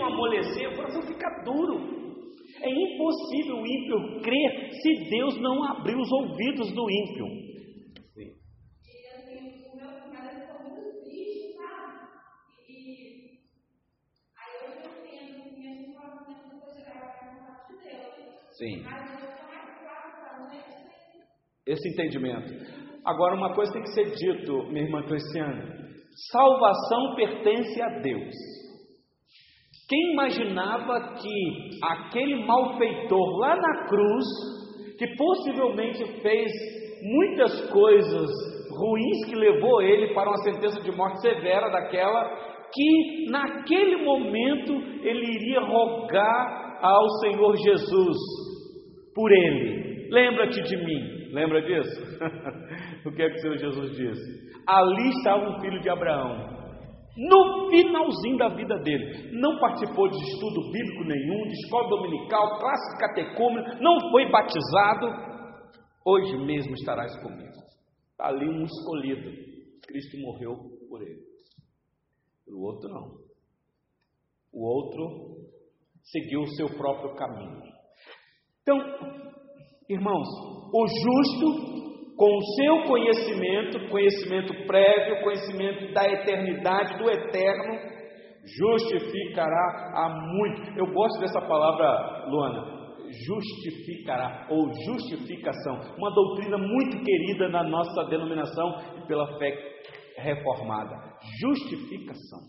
[0.10, 2.00] Amolecer, o coração fica duro.
[2.62, 7.26] É impossível o ímpio crer se Deus não abrir os ouvidos do ímpio.
[8.14, 8.36] Sim.
[18.58, 18.84] Sim.
[21.66, 22.80] Esse entendimento.
[23.06, 25.78] Agora, uma coisa tem que ser dito, minha irmã Cristiana:
[26.32, 28.36] salvação pertence a Deus.
[29.90, 34.26] Quem imaginava que aquele malfeitor lá na cruz,
[35.00, 36.52] que possivelmente fez
[37.02, 38.30] muitas coisas
[38.80, 42.24] ruins que levou ele para uma sentença de morte severa daquela,
[42.72, 48.18] que naquele momento ele iria rogar ao Senhor Jesus
[49.16, 50.08] por ele.
[50.12, 51.32] Lembra-te de mim.
[51.34, 52.20] Lembra disso?
[53.06, 54.50] o que é que o Senhor Jesus disse?
[54.68, 56.59] Ali estava um filho de Abraão,
[57.18, 59.32] no finalzinho da vida dele.
[59.40, 65.30] Não participou de estudo bíblico nenhum, de escola dominical, classe catecúmena, não foi batizado.
[66.06, 67.52] Hoje mesmo estarás comigo.
[68.12, 69.32] Está ali um escolhido.
[69.88, 70.56] Cristo morreu
[70.90, 71.22] por ele.
[72.48, 73.30] O outro não.
[74.52, 75.40] O outro
[76.04, 77.62] seguiu o seu próprio caminho.
[78.62, 78.78] Então,
[79.90, 80.28] irmãos,
[80.74, 81.89] o justo
[82.20, 87.80] com o seu conhecimento, conhecimento prévio, conhecimento da eternidade, do eterno,
[88.44, 90.78] justificará a muito.
[90.78, 92.80] Eu gosto dessa palavra, Luana,
[93.26, 99.58] justificará ou justificação, uma doutrina muito querida na nossa denominação e pela fé
[100.18, 100.98] reformada.
[101.40, 102.40] Justificação.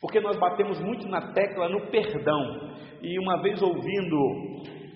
[0.00, 2.42] Porque nós batemos muito na tecla no perdão.
[3.00, 4.16] E uma vez ouvindo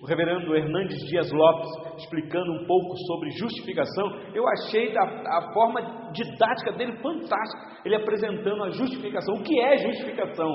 [0.02, 6.72] o reverendo Hernandes Dias Lopes explicando um pouco sobre justificação, eu achei a, forma didática
[6.72, 9.34] dele fantástica, ele apresentando a justificação.
[9.34, 10.50] O que é justificação?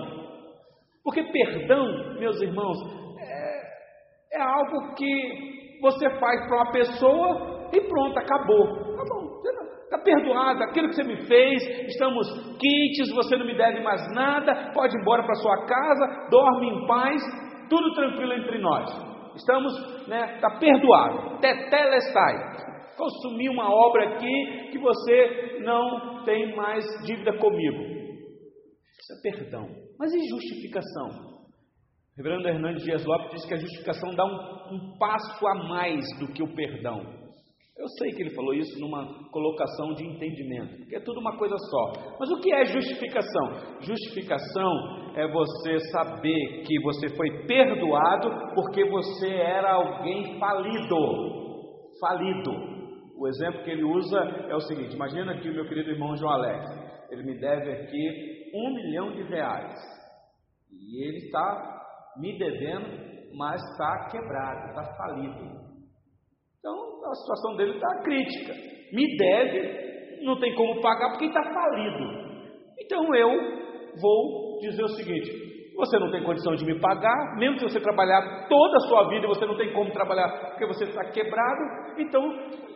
[1.04, 2.76] Porque perdão, meus irmãos,
[3.20, 8.96] é, é algo que você faz para uma pessoa e pronto, acabou.
[8.96, 9.42] Tá bom,
[9.84, 12.28] está perdoado, aquilo que você me fez, estamos
[12.58, 16.88] quites, você não me deve mais nada, pode ir embora para sua casa, dorme em
[16.88, 17.22] paz,
[17.70, 22.66] tudo tranquilo entre nós estamos, né, está perdoado, tetelestai.
[22.98, 27.84] consumi uma obra aqui que você não tem mais dívida comigo.
[29.00, 29.68] Isso é perdão.
[30.00, 31.36] Mas e justificação?
[32.18, 36.32] Reverendo Hernandes Dias Lopes diz que a justificação dá um, um passo a mais do
[36.32, 37.25] que o perdão.
[37.78, 41.58] Eu sei que ele falou isso numa colocação de entendimento, porque é tudo uma coisa
[41.58, 42.16] só.
[42.18, 43.82] Mas o que é justificação?
[43.82, 44.72] Justificação
[45.14, 50.96] é você saber que você foi perdoado porque você era alguém falido.
[52.00, 52.52] Falido.
[53.18, 54.20] O exemplo que ele usa
[54.50, 56.66] é o seguinte: imagina que o meu querido irmão João Alex,
[57.12, 59.74] ele me deve aqui um milhão de reais.
[60.72, 61.82] E ele está
[62.18, 62.88] me devendo,
[63.36, 65.65] mas está quebrado, está falido.
[67.06, 68.54] A situação dele está crítica.
[68.92, 72.26] Me deve, não tem como pagar porque está falido.
[72.80, 73.30] Então, eu
[74.02, 75.46] vou dizer o seguinte:
[75.76, 79.28] você não tem condição de me pagar, mesmo que você trabalhar toda a sua vida
[79.28, 81.62] você não tem como trabalhar porque você está quebrado,
[81.98, 82.24] então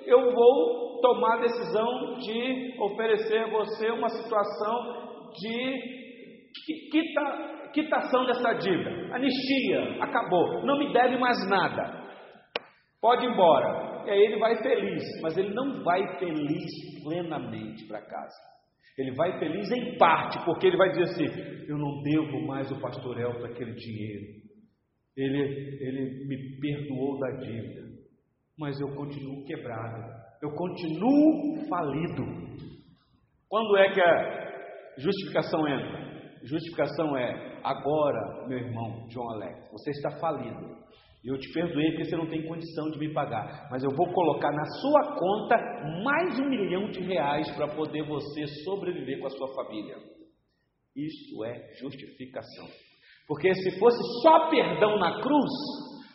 [0.05, 5.99] eu vou tomar a decisão de oferecer a você uma situação de
[6.91, 11.99] quita, quitação dessa dívida, anistia, acabou, não me deve mais nada.
[13.01, 13.88] Pode ir embora.
[14.05, 18.49] E aí ele vai feliz, mas ele não vai feliz plenamente para casa.
[18.97, 22.81] Ele vai feliz em parte, porque ele vai dizer assim: Eu não devo mais o
[22.81, 24.25] pastor Elton aquele dinheiro.
[25.15, 25.39] Ele,
[25.81, 27.81] ele me perdoou da dívida,
[28.57, 30.03] mas eu continuo quebrado,
[30.41, 32.23] eu continuo falido.
[33.47, 36.09] Quando é que a justificação entra?
[36.43, 40.77] Justificação é: agora, meu irmão João Alex, você está falido.
[41.23, 44.51] Eu te perdoei porque você não tem condição de me pagar, mas eu vou colocar
[44.51, 45.55] na sua conta
[46.01, 49.97] mais um milhão de reais para poder você sobreviver com a sua família.
[50.95, 52.67] Isto é justificação.
[53.27, 55.51] Porque se fosse só perdão na cruz,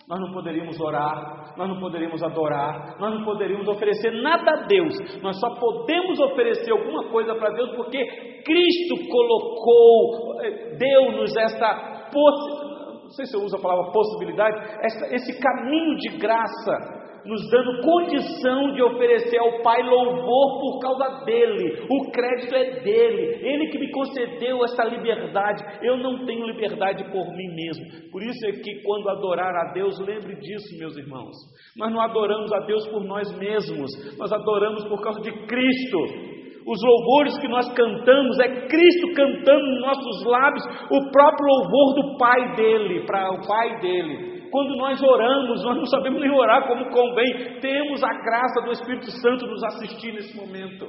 [0.09, 4.95] nós não poderíamos orar, nós não poderíamos adorar, nós não poderíamos oferecer nada a Deus.
[5.23, 8.03] Nós só podemos oferecer alguma coisa para Deus porque
[8.43, 12.74] Cristo colocou, eh, deu-nos esta possibilidade
[13.11, 14.57] sei se eu uso a palavra possibilidade,
[15.13, 21.87] esse caminho de graça, nos dando condição de oferecer ao Pai louvor por causa dele,
[21.89, 27.27] o crédito é dele, ele que me concedeu essa liberdade, eu não tenho liberdade por
[27.35, 31.35] mim mesmo, por isso é que quando adorar a Deus, lembre disso, meus irmãos,
[31.77, 36.34] nós não adoramos a Deus por nós mesmos, nós adoramos por causa de Cristo,
[36.67, 42.19] os louvores que nós cantamos é Cristo cantando nos nossos lábios o próprio louvor do
[42.19, 44.49] Pai dele, para o Pai dele.
[44.51, 49.11] Quando nós oramos, nós não sabemos nem orar como convém, temos a graça do Espírito
[49.21, 50.87] Santo nos assistir nesse momento.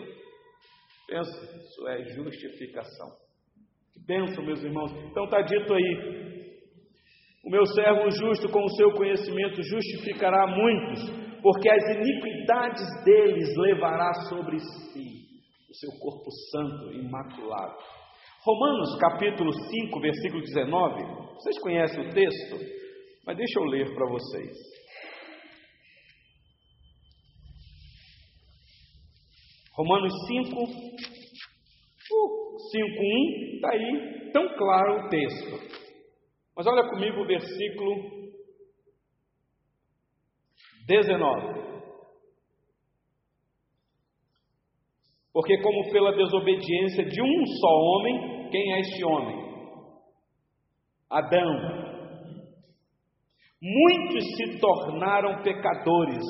[1.08, 3.10] Pensa, isso é justificação.
[3.94, 4.92] Que bênção, meus irmãos.
[5.10, 6.46] Então está dito aí:
[7.46, 11.10] o meu servo justo, com o seu conhecimento, justificará muitos,
[11.42, 15.15] porque as iniquidades deles levará sobre si
[15.80, 17.76] seu corpo santo, imaculado.
[18.44, 21.04] Romanos capítulo 5, versículo 19.
[21.36, 22.58] Vocês conhecem o texto?
[23.26, 24.56] Mas deixa eu ler para vocês.
[29.74, 30.70] Romanos 5, uh,
[32.72, 35.60] 5, 1, está aí, tão claro o texto.
[36.56, 37.96] Mas olha comigo o versículo
[40.88, 41.75] 19.
[45.36, 49.36] Porque, como pela desobediência de um só homem, quem é este homem?
[51.12, 51.52] Adão.
[53.62, 56.24] Muitos se tornaram pecadores,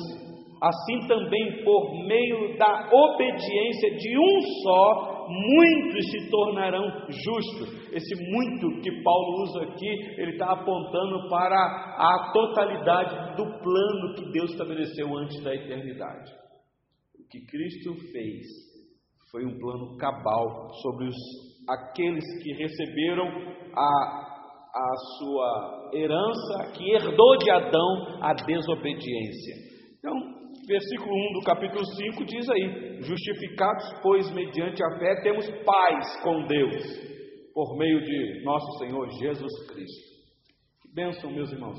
[0.60, 7.92] assim também por meio da obediência de um só, muitos se tornarão justos.
[7.92, 14.32] Esse muito que Paulo usa aqui, ele está apontando para a totalidade do plano que
[14.32, 16.32] Deus estabeleceu antes da eternidade.
[17.20, 18.65] O que Cristo fez
[19.36, 21.16] foi um plano cabal sobre os,
[21.68, 23.28] aqueles que receberam
[23.74, 24.16] a,
[24.74, 29.56] a sua herança, que herdou de Adão a desobediência.
[29.98, 30.14] Então,
[30.66, 36.46] versículo 1 do capítulo 5 diz aí: Justificados, pois, mediante a fé, temos paz com
[36.46, 36.82] Deus,
[37.52, 40.16] por meio de nosso Senhor Jesus Cristo.
[40.80, 41.76] Que bênção, meus irmãos.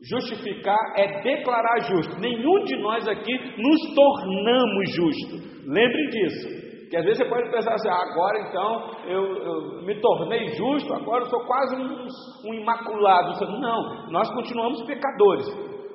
[0.00, 2.20] Justificar é declarar justo.
[2.20, 5.66] Nenhum de nós aqui nos tornamos justos.
[5.66, 6.63] Lembre disso.
[6.94, 10.94] Que às vezes você pode pensar assim, ah, agora então eu, eu, me tornei justo,
[10.94, 12.06] agora eu sou quase um,
[12.48, 13.32] um imaculado.
[13.58, 15.44] Não, nós continuamos pecadores.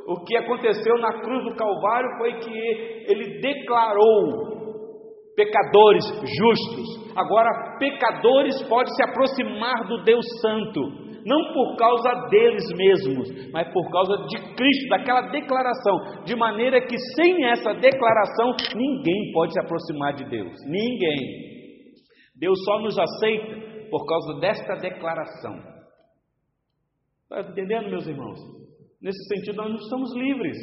[0.06, 2.52] O que aconteceu na cruz do Calvário foi que
[3.08, 4.76] ele declarou
[5.38, 6.04] pecadores
[6.38, 7.16] justos.
[7.16, 10.82] Agora, pecadores podem se aproximar do Deus Santo.
[11.30, 16.98] Não por causa deles mesmos, mas por causa de Cristo, daquela declaração, de maneira que
[17.16, 21.50] sem essa declaração ninguém pode se aproximar de Deus, ninguém.
[22.36, 25.56] Deus só nos aceita por causa desta declaração.
[27.24, 28.40] Está entendendo, meus irmãos?
[29.00, 30.58] Nesse sentido, nós não estamos livres,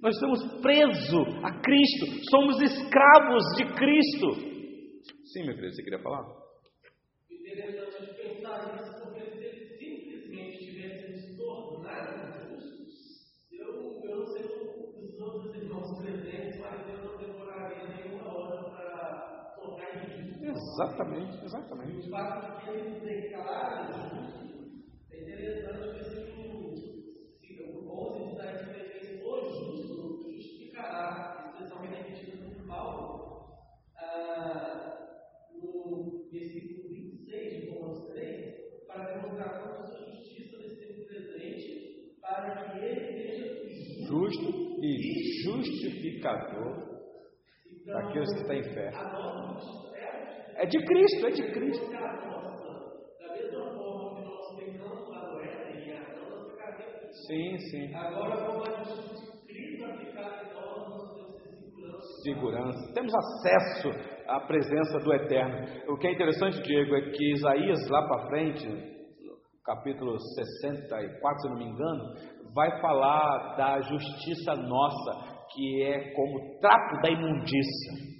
[0.00, 4.54] nós estamos presos a Cristo, somos escravos de Cristo.
[5.32, 6.24] Sim, meu querido, você queria falar?
[7.28, 7.93] Interessante
[20.74, 22.08] Exatamente, exatamente.
[22.08, 26.74] O fato de que eles declaram justo é interessante, o versículo
[27.86, 33.54] 11 diz aí que fez o justo justificará, expressão repetida por Paulo.
[33.96, 34.98] Ah,
[35.52, 42.64] no versículo 26 de Romanos 3, para demonstrar a sua justiça nesse tempo presente, para
[42.64, 43.44] que ele seja
[44.08, 46.94] Justo e justificador
[47.86, 48.88] daqueles que em fé.
[48.88, 49.93] a nossa justiça.
[50.56, 51.94] É de Cristo, é de Cristo.
[57.26, 57.94] Sim, sim.
[57.94, 62.22] Agora, como a justiça de Cristo aplicada em nós, nós temos segurança.
[62.22, 62.92] Segurança.
[62.92, 63.88] Temos acesso
[64.28, 65.66] à presença do Eterno.
[65.88, 68.68] O que é interessante, Diego, é que Isaías, lá para frente,
[69.64, 72.14] capítulo 64, se eu não me engano,
[72.54, 78.13] vai falar da justiça nossa, que é como trapo da imundícia.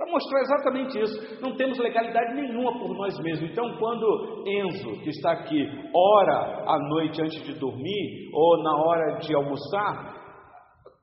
[0.00, 3.50] Para mostrar exatamente isso, não temos legalidade nenhuma por nós mesmos.
[3.50, 5.62] Então, quando Enzo, que está aqui,
[5.94, 10.16] ora à noite antes de dormir, ou na hora de almoçar,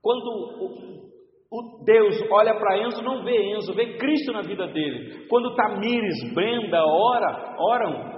[0.01, 0.27] quando
[1.51, 5.27] o, Deus olha para Enzo, não vê Enzo, vê Cristo na vida dele.
[5.29, 8.17] Quando Tamires, Brenda ora, oram,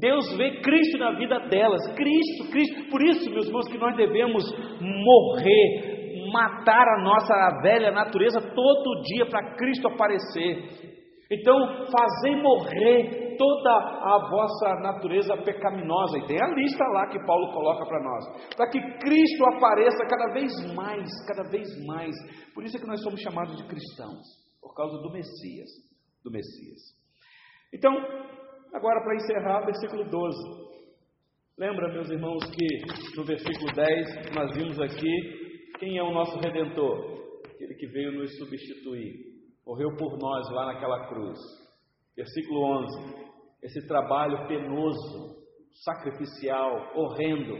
[0.00, 1.82] Deus vê Cristo na vida delas.
[1.94, 2.90] Cristo, Cristo.
[2.90, 4.42] Por isso, meus irmãos, que nós devemos
[4.80, 5.97] morrer,
[6.30, 10.88] matar a nossa velha natureza todo dia para Cristo aparecer.
[11.30, 11.54] Então,
[11.90, 16.18] fazer morrer toda a vossa natureza pecaminosa.
[16.18, 18.56] E tem a lista lá que Paulo coloca para nós.
[18.56, 22.14] Para que Cristo apareça cada vez mais, cada vez mais.
[22.54, 24.24] Por isso é que nós somos chamados de cristãos.
[24.60, 25.68] Por causa do Messias.
[26.24, 26.80] Do Messias.
[27.74, 27.92] Então,
[28.72, 30.68] agora para encerrar, versículo 12.
[31.58, 35.47] Lembra, meus irmãos, que no versículo 10 nós vimos aqui
[35.78, 37.18] quem é o nosso redentor?
[37.54, 39.14] Aquele que veio nos substituir,
[39.66, 41.38] morreu por nós lá naquela cruz.
[42.16, 43.28] Versículo 11:
[43.62, 45.36] esse trabalho penoso,
[45.84, 47.56] sacrificial, horrendo,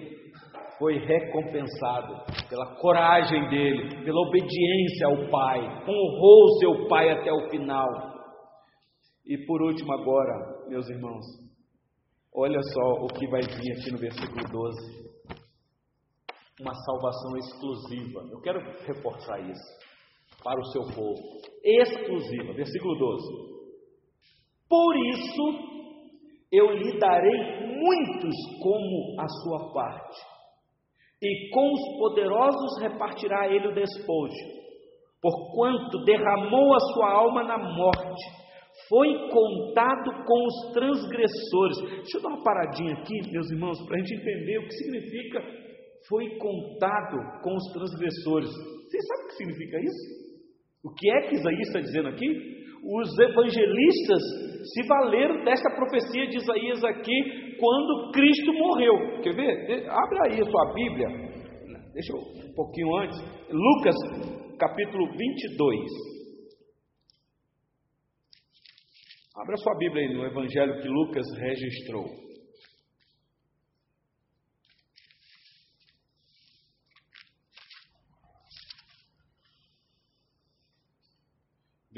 [0.78, 2.14] foi recompensado
[2.48, 7.88] pela coragem dele, pela obediência ao Pai, honrou seu Pai até o final.
[9.26, 11.24] E por último, agora, meus irmãos,
[12.34, 14.97] olha só o que vai vir aqui no versículo 12
[16.60, 18.20] uma salvação exclusiva.
[18.30, 19.88] Eu quero reforçar isso
[20.42, 21.20] para o seu povo.
[21.64, 22.52] Exclusiva.
[22.52, 23.58] Versículo 12.
[24.68, 25.78] Por isso
[26.52, 30.18] eu lhe darei muitos como a sua parte,
[31.22, 34.34] e com os poderosos repartirá ele o despojo,
[35.20, 38.38] porquanto derramou a sua alma na morte,
[38.88, 42.02] foi contado com os transgressores.
[42.02, 45.67] Deixa eu dar uma paradinha aqui, meus irmãos, para a gente entender o que significa
[46.08, 48.50] foi contado com os transgressores.
[48.50, 50.28] Vocês sabem o que significa isso?
[50.84, 52.26] O que é que Isaías está dizendo aqui?
[52.84, 54.22] Os evangelistas
[54.72, 59.20] se valeram desta profecia de Isaías aqui quando Cristo morreu.
[59.22, 59.88] Quer ver?
[59.90, 61.08] Abre aí a sua Bíblia.
[61.92, 63.18] Deixa eu um pouquinho antes.
[63.50, 63.96] Lucas,
[64.58, 66.18] capítulo 22.
[69.36, 72.27] Abra sua Bíblia aí no evangelho que Lucas registrou.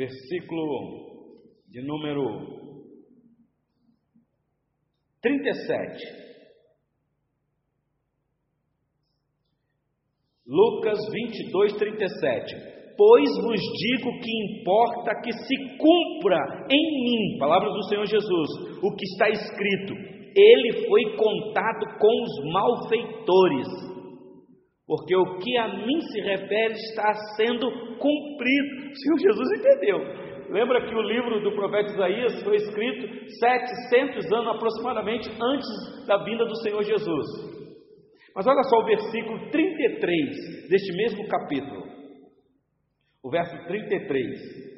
[0.01, 0.65] Versículo
[1.69, 2.25] de número
[5.21, 6.21] 37.
[10.47, 12.71] Lucas 22, 37.
[12.97, 18.49] Pois vos digo que importa que se cumpra em mim, palavras do Senhor Jesus,
[18.83, 19.95] o que está escrito:
[20.35, 23.69] Ele foi contado com os malfeitores,
[24.91, 28.91] porque o que a mim se refere está sendo cumprido.
[28.91, 29.99] O Senhor Jesus entendeu.
[30.53, 33.07] Lembra que o livro do profeta Isaías foi escrito
[33.39, 37.27] 700 anos aproximadamente antes da vinda do Senhor Jesus.
[38.35, 41.85] Mas olha só o versículo 33 deste mesmo capítulo.
[43.23, 44.71] O verso 33.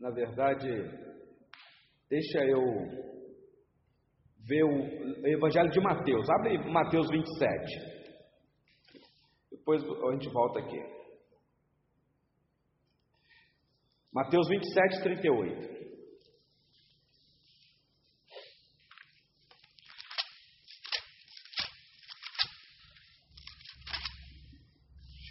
[0.00, 1.02] Na verdade,
[2.12, 3.11] Deixa eu
[4.46, 6.28] ver o Evangelho de Mateus.
[6.30, 7.92] Abre Mateus 27.
[9.50, 10.78] Depois a gente volta aqui.
[14.12, 15.72] Mateus 27, 38.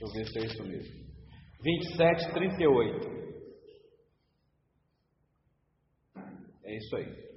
[0.01, 1.11] Deixa eu ver se é isso mesmo.
[1.61, 3.21] 27, 38.
[6.63, 7.30] É isso aí.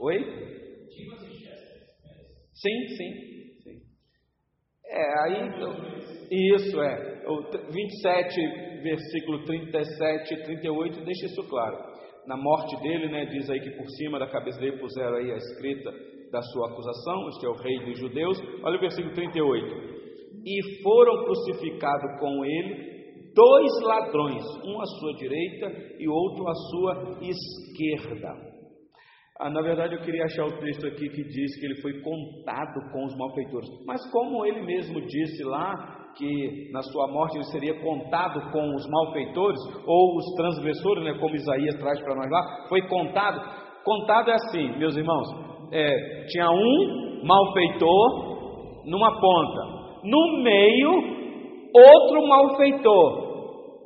[0.00, 0.18] Oi?
[2.54, 3.28] Sim, sim.
[4.86, 7.42] É, aí, isso é, o
[7.72, 8.40] 27,
[8.82, 11.76] versículo 37 e 38 deixa isso claro.
[12.26, 15.36] Na morte dele, né, diz aí que por cima da cabeça dele puseram aí a
[15.36, 15.90] escrita
[16.30, 18.38] da sua acusação, este é o rei dos judeus.
[18.62, 19.98] Olha o versículo 38.
[20.44, 22.98] E foram crucificados com ele
[23.34, 28.47] dois ladrões, um à sua direita e outro à sua esquerda.
[29.40, 32.90] Ah, na verdade, eu queria achar o texto aqui que diz que ele foi contado
[32.92, 33.68] com os malfeitores.
[33.86, 38.84] Mas como ele mesmo disse lá que na sua morte ele seria contado com os
[38.90, 43.40] malfeitores ou os transgressores, né, como Isaías traz para nós lá, foi contado.
[43.84, 45.28] Contado é assim, meus irmãos.
[45.70, 49.60] É, tinha um malfeitor numa ponta,
[50.02, 50.90] no meio
[51.72, 53.28] outro malfeitor.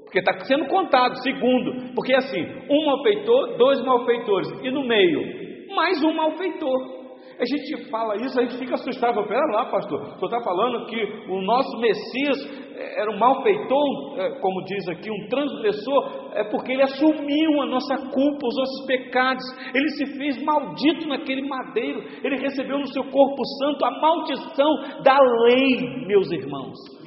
[0.05, 1.94] Porque está sendo contado, segundo.
[1.94, 4.48] Porque assim, um malfeitor, dois malfeitores.
[4.62, 5.41] E no meio,
[5.75, 7.03] mais um malfeitor.
[7.39, 9.27] A gente fala isso, a gente fica assustado.
[9.27, 12.37] Pera lá, pastor, senhor está falando que o nosso Messias
[12.77, 17.66] eh, era um malfeitor, eh, como diz aqui, um transgressor, é porque ele assumiu a
[17.66, 19.45] nossa culpa, os nossos pecados,
[19.75, 25.18] ele se fez maldito naquele madeiro, ele recebeu no seu corpo santo a maldição da
[25.47, 27.01] lei, meus irmãos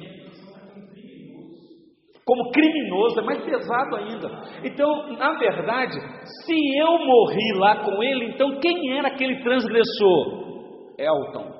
[2.26, 4.28] como criminoso, é mais pesado ainda.
[4.64, 5.94] Então, na verdade,
[6.44, 10.44] se eu morri lá com ele, então quem era aquele transgressor?
[10.98, 11.52] Elton,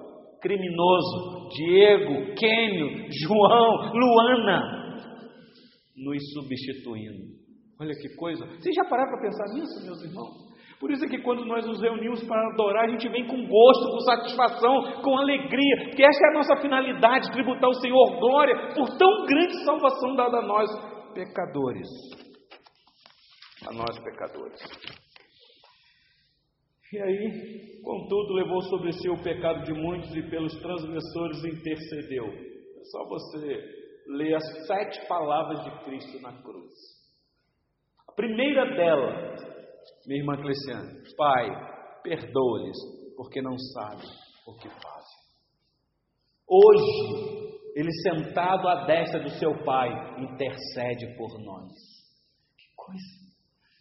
[0.43, 4.61] criminoso, Diego, Kênio, João, Luana,
[5.97, 7.37] nos substituindo.
[7.81, 8.45] Olha que coisa.
[8.45, 10.46] Vocês já pararam para pensar nisso, meus irmãos?
[10.79, 13.91] Por isso é que quando nós nos reunimos para adorar, a gente vem com gosto,
[13.93, 18.89] com satisfação, com alegria, porque essa é a nossa finalidade, tributar ao Senhor glória por
[18.99, 20.69] tão grande salvação dada a nós,
[21.15, 21.89] pecadores.
[23.67, 24.61] A nós, pecadores.
[26.93, 32.27] E aí, contudo, levou sobre si o pecado de muitos e pelos transgressores intercedeu.
[32.27, 36.73] É só você ler as sete palavras de Cristo na cruz.
[38.09, 39.56] A primeira delas,
[40.07, 41.49] minha irmã Cleciane, Pai,
[42.03, 42.77] perdoa-lhes,
[43.17, 44.09] porque não sabem
[44.47, 45.17] o que fazem.
[46.49, 49.91] Hoje, ele sentado à destra do seu Pai,
[50.23, 51.73] intercede por nós.
[52.57, 53.27] Que coisa!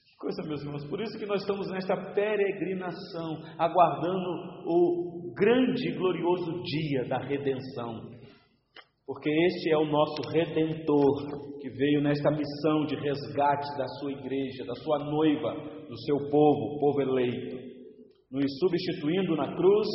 [0.05, 0.89] Que coisa, meus irmãos.
[0.89, 8.14] Por isso que nós estamos nesta peregrinação, aguardando o grande e glorioso dia da redenção.
[9.05, 14.65] Porque este é o nosso redentor que veio nesta missão de resgate da sua igreja,
[14.65, 15.53] da sua noiva,
[15.87, 17.55] do seu povo, povo eleito,
[18.31, 19.87] nos substituindo na cruz,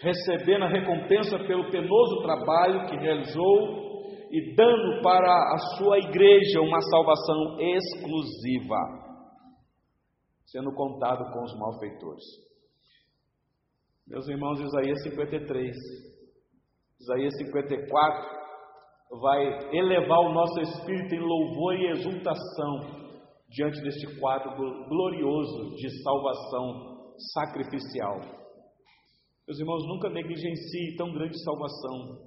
[0.00, 3.90] recebendo a recompensa pelo penoso trabalho que realizou
[4.30, 8.76] e dando para a sua igreja uma salvação exclusiva,
[10.46, 12.24] sendo contado com os malfeitores.
[14.06, 16.09] Meus irmãos, Isaías 53
[17.00, 18.40] Isaías 54
[19.20, 23.00] vai elevar o nosso espírito em louvor e exultação
[23.48, 24.50] diante deste quadro
[24.86, 27.00] glorioso de salvação
[27.32, 28.20] sacrificial.
[29.48, 32.18] Meus irmãos, nunca negligencie tão grande salvação.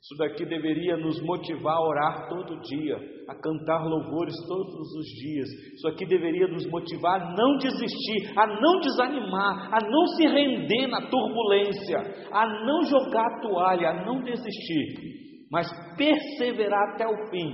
[0.00, 2.96] Isso daqui deveria nos motivar a orar todo dia,
[3.28, 5.48] a cantar louvores todos os dias.
[5.74, 10.86] Isso aqui deveria nos motivar a não desistir, a não desanimar, a não se render
[10.86, 11.98] na turbulência,
[12.30, 17.50] a não jogar a toalha, a não desistir, mas perseverar até o fim,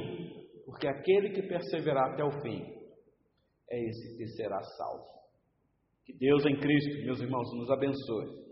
[0.66, 2.62] porque aquele que perseverar até o fim
[3.70, 5.14] é esse que será salvo.
[6.04, 8.43] Que Deus em Cristo, meus irmãos, nos abençoe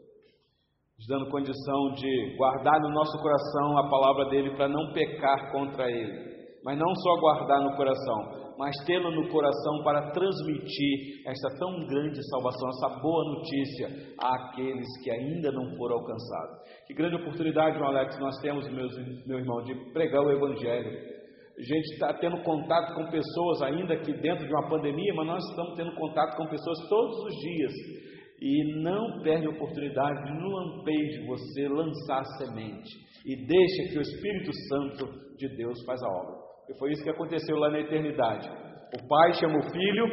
[1.02, 5.90] nos dando condição de guardar no nosso coração a palavra dele para não pecar contra
[5.90, 6.32] ele.
[6.64, 12.20] Mas não só guardar no coração, mas tê-lo no coração para transmitir esta tão grande
[12.30, 13.88] salvação, essa boa notícia
[14.18, 16.58] àqueles que ainda não foram alcançados.
[16.86, 18.92] Que grande oportunidade, João Alex, nós temos, meus,
[19.26, 21.10] meu irmão, de pregar o Evangelho.
[21.58, 25.44] A gente está tendo contato com pessoas ainda que dentro de uma pandemia, mas nós
[25.50, 27.72] estamos tendo contato com pessoas todos os dias
[28.42, 32.90] e não perde a oportunidade de, no lampejo, você lançar semente.
[33.24, 36.34] E deixa que o Espírito Santo de Deus faz a obra.
[36.68, 38.50] E foi isso que aconteceu lá na eternidade.
[39.00, 40.06] O Pai chama o Filho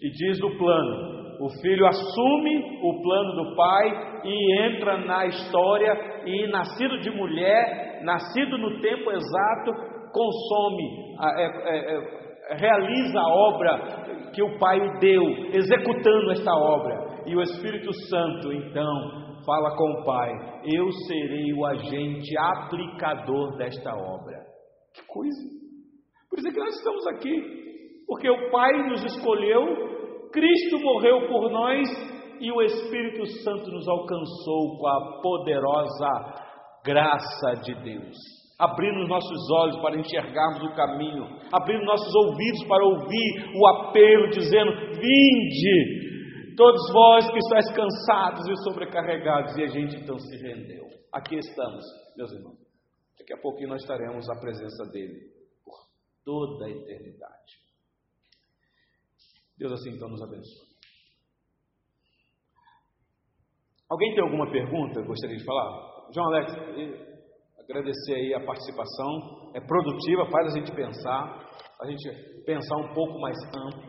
[0.00, 6.22] E diz o plano: o filho assume o plano do pai e entra na história,
[6.26, 9.72] e nascido de mulher, nascido no tempo exato,
[10.12, 15.22] consome, é, é, é, realiza a obra que o pai deu,
[15.52, 17.07] executando esta obra.
[17.28, 20.32] E o Espírito Santo, então, fala com o pai:
[20.64, 24.44] Eu serei o agente aplicador desta obra.
[24.94, 25.58] Que coisa!
[26.28, 27.58] Por isso é que nós estamos aqui.
[28.06, 29.88] Porque o Pai nos escolheu
[30.32, 31.88] Cristo morreu por nós
[32.40, 36.34] e o Espírito Santo nos alcançou com a poderosa
[36.84, 38.16] graça de Deus,
[38.58, 44.70] abrindo nossos olhos para enxergarmos o caminho, abrindo nossos ouvidos para ouvir o apelo, dizendo:
[45.00, 46.07] Vinde,
[46.58, 50.88] todos vós que estáis cansados e sobrecarregados, e a gente então se rendeu.
[51.12, 51.84] Aqui estamos,
[52.16, 52.58] meus irmãos.
[53.16, 55.20] Daqui a pouquinho nós estaremos à presença dele
[55.64, 55.78] por
[56.24, 57.52] toda a eternidade.
[59.56, 60.68] Deus assim então nos abençoe.
[63.88, 65.00] Alguém tem alguma pergunta?
[65.02, 66.10] Gostaria de falar?
[66.12, 66.52] João Alex,
[67.58, 69.52] agradecer aí a participação.
[69.54, 71.50] É produtiva, faz a gente pensar,
[71.80, 73.87] a gente pensar um pouco mais amplo.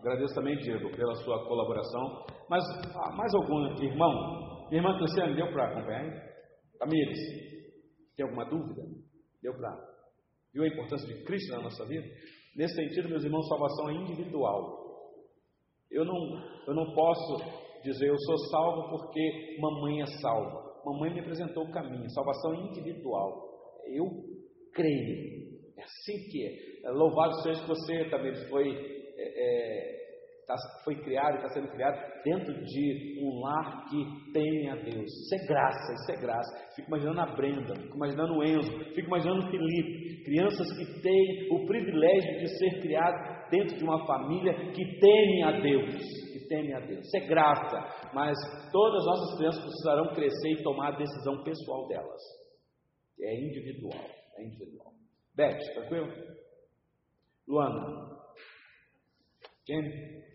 [0.00, 2.24] Agradeço também, Diego, pela sua colaboração.
[2.48, 2.64] Mas
[2.96, 4.68] ah, mais algum irmão?
[4.72, 6.10] Irmã Cristiane, deu para acompanhar?
[6.78, 7.18] Tamires,
[8.16, 8.82] tem alguma dúvida?
[9.42, 9.76] Deu para.
[10.54, 12.06] Viu a importância de Cristo na nossa vida?
[12.56, 14.80] Nesse sentido, meus irmãos, salvação é individual.
[15.90, 16.16] Eu não,
[16.66, 17.36] eu não posso
[17.82, 20.80] dizer eu sou salvo porque mamãe é salva.
[20.84, 23.50] Mamãe me apresentou o caminho, salvação individual.
[23.86, 24.06] Eu
[24.72, 25.50] creio.
[25.76, 26.88] É assim que é.
[26.88, 30.00] é louvado seja que você também foi é, é
[30.50, 35.06] tá, foi criado e está sendo criado dentro de um lar que teme a Deus.
[35.06, 36.74] Isso é graça, isso é graça.
[36.74, 41.48] Fico imaginando a Brenda, fico imaginando o Enzo, fico imaginando o Felipe, crianças que têm
[41.52, 46.30] o privilégio de ser criados dentro de uma família que teme a Deus.
[46.48, 47.06] Teme a Deus.
[47.06, 48.36] Isso é graça, mas
[48.72, 52.20] todas as nossas crianças precisarão crescer e tomar a decisão pessoal delas.
[53.20, 54.04] É individual,
[54.36, 54.92] é individual.
[55.36, 56.08] Beth, tranquilo?
[57.46, 58.19] Luana,
[59.70, 60.29] quem?